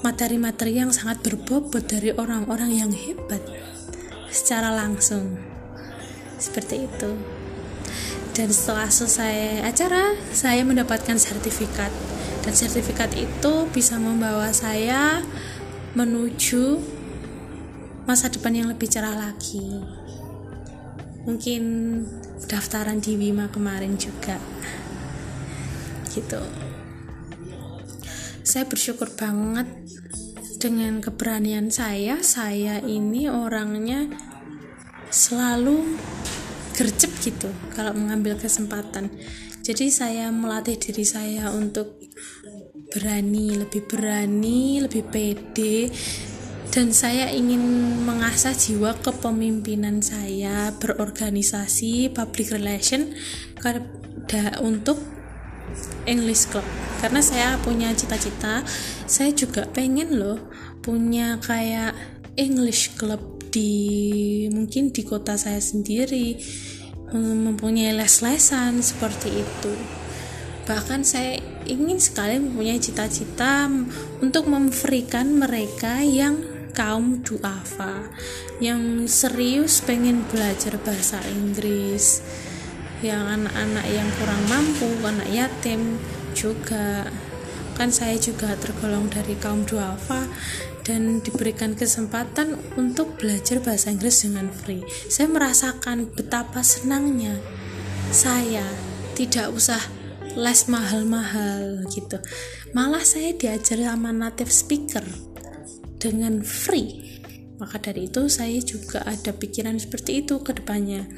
[0.00, 3.44] materi-materi yang sangat berbobot dari orang-orang yang hebat
[4.32, 5.36] secara langsung.
[6.40, 7.12] Seperti itu.
[8.32, 11.92] Dan setelah selesai acara saya mendapatkan sertifikat.
[12.40, 15.20] Dan sertifikat itu bisa membawa saya
[15.92, 16.93] menuju
[18.04, 19.80] masa depan yang lebih cerah lagi.
[21.24, 21.62] Mungkin
[22.44, 24.36] daftaran di Wima kemarin juga.
[26.12, 26.40] Gitu.
[28.44, 29.66] Saya bersyukur banget
[30.60, 32.20] dengan keberanian saya.
[32.20, 34.12] Saya ini orangnya
[35.08, 35.96] selalu
[36.76, 39.08] gercep gitu kalau mengambil kesempatan.
[39.64, 41.96] Jadi saya melatih diri saya untuk
[42.92, 45.90] berani lebih berani lebih pede
[46.72, 47.60] dan saya ingin
[48.06, 53.12] mengasah jiwa kepemimpinan saya berorganisasi public relation
[54.64, 54.98] untuk
[56.08, 56.64] English Club.
[57.00, 58.64] Karena saya punya cita-cita
[59.04, 60.40] saya juga pengen loh
[60.80, 61.92] punya kayak
[62.40, 66.34] English Club di mungkin di kota saya sendiri
[67.14, 69.72] mempunyai les-lesan seperti itu.
[70.64, 71.38] Bahkan saya
[71.68, 73.68] ingin sekali mempunyai cita-cita
[74.18, 76.40] untuk memberikan mereka yang
[76.74, 78.10] kaum duafa
[78.58, 82.20] yang serius pengen belajar bahasa Inggris.
[83.00, 85.96] Yang anak-anak yang kurang mampu anak yatim
[86.34, 87.06] juga.
[87.78, 90.26] Kan saya juga tergolong dari kaum duafa
[90.84, 94.84] dan diberikan kesempatan untuk belajar bahasa Inggris dengan free.
[95.08, 97.38] Saya merasakan betapa senangnya
[98.10, 98.66] saya.
[99.14, 99.78] Tidak usah
[100.34, 102.18] les mahal-mahal gitu.
[102.74, 105.33] Malah saya diajar sama native speaker
[106.04, 107.16] dengan free.
[107.56, 111.08] Maka dari itu saya juga ada pikiran seperti itu ke depannya.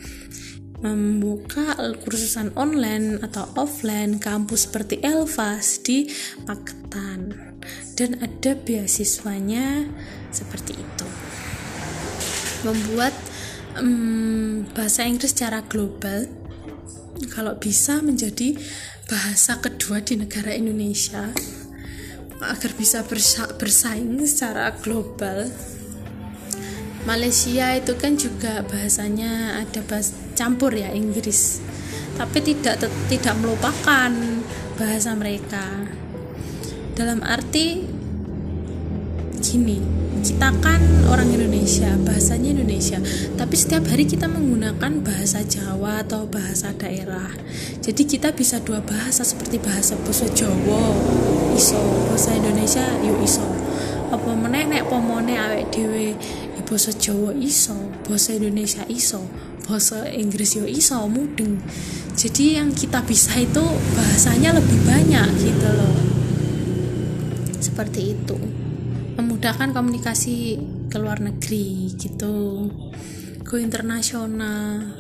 [0.78, 1.74] Membuka
[2.06, 6.06] kursusan online atau offline kampus seperti Elvas di
[6.46, 7.34] Magetan
[7.98, 9.90] dan ada beasiswanya
[10.30, 11.08] seperti itu.
[12.62, 13.16] Membuat
[13.80, 16.28] um, bahasa Inggris secara global.
[17.32, 18.60] Kalau bisa menjadi
[19.08, 21.32] bahasa kedua di negara Indonesia
[22.40, 25.48] agar bisa bersa bersaing secara global.
[27.06, 31.62] Malaysia itu kan juga bahasanya ada bahas campur ya Inggris.
[32.18, 34.10] Tapi tidak tidak melupakan
[34.74, 35.86] bahasa mereka.
[36.96, 37.95] Dalam arti
[39.46, 39.78] gini
[40.26, 42.98] kita kan orang Indonesia bahasanya Indonesia
[43.38, 47.30] tapi setiap hari kita menggunakan bahasa Jawa atau bahasa daerah.
[47.78, 50.90] Jadi kita bisa dua bahasa seperti bahasa bahasa Jawa
[51.54, 51.78] iso
[52.10, 53.46] bahasa Indonesia yuk iso.
[54.10, 56.18] Apa meneh nek pomone awek dhewe
[56.66, 57.78] basa Jawa iso
[58.10, 59.22] bahasa Indonesia iso
[59.70, 61.62] bahasa Inggris yo iso mudeng.
[62.18, 63.62] Jadi yang kita bisa itu
[63.94, 65.94] bahasanya lebih banyak gitu loh.
[67.62, 68.65] Seperti itu
[69.16, 70.60] memudahkan komunikasi
[70.92, 72.68] ke luar negeri gitu
[73.42, 74.94] go internasional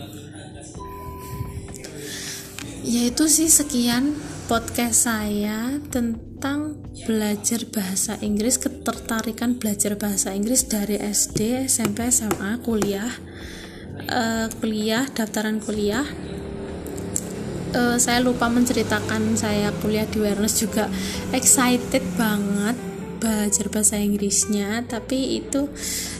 [2.86, 4.14] yaitu sih sekian
[4.46, 13.10] podcast saya tentang belajar bahasa Inggris, ketertarikan belajar bahasa Inggris dari SD, SMP, SMA, kuliah,
[14.06, 16.06] uh, kuliah, daftaran kuliah.
[17.74, 20.86] Uh, saya lupa menceritakan saya kuliah di Awareness juga
[21.34, 25.68] excited banget belajar bahasa Inggrisnya, tapi itu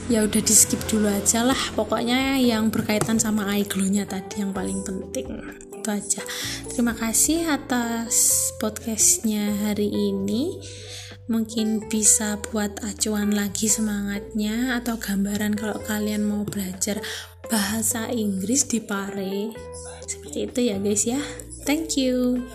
[0.09, 1.59] ya udah di skip dulu aja lah.
[1.77, 5.29] Pokoknya yang berkaitan sama iGlow-nya tadi yang paling penting.
[5.77, 6.23] itu aja.
[6.67, 10.59] Terima kasih atas podcastnya hari ini.
[11.31, 16.99] Mungkin bisa buat acuan lagi semangatnya atau gambaran kalau kalian mau belajar
[17.47, 19.55] bahasa Inggris di Pare.
[20.07, 21.23] Seperti itu ya guys ya.
[21.67, 22.47] Thank you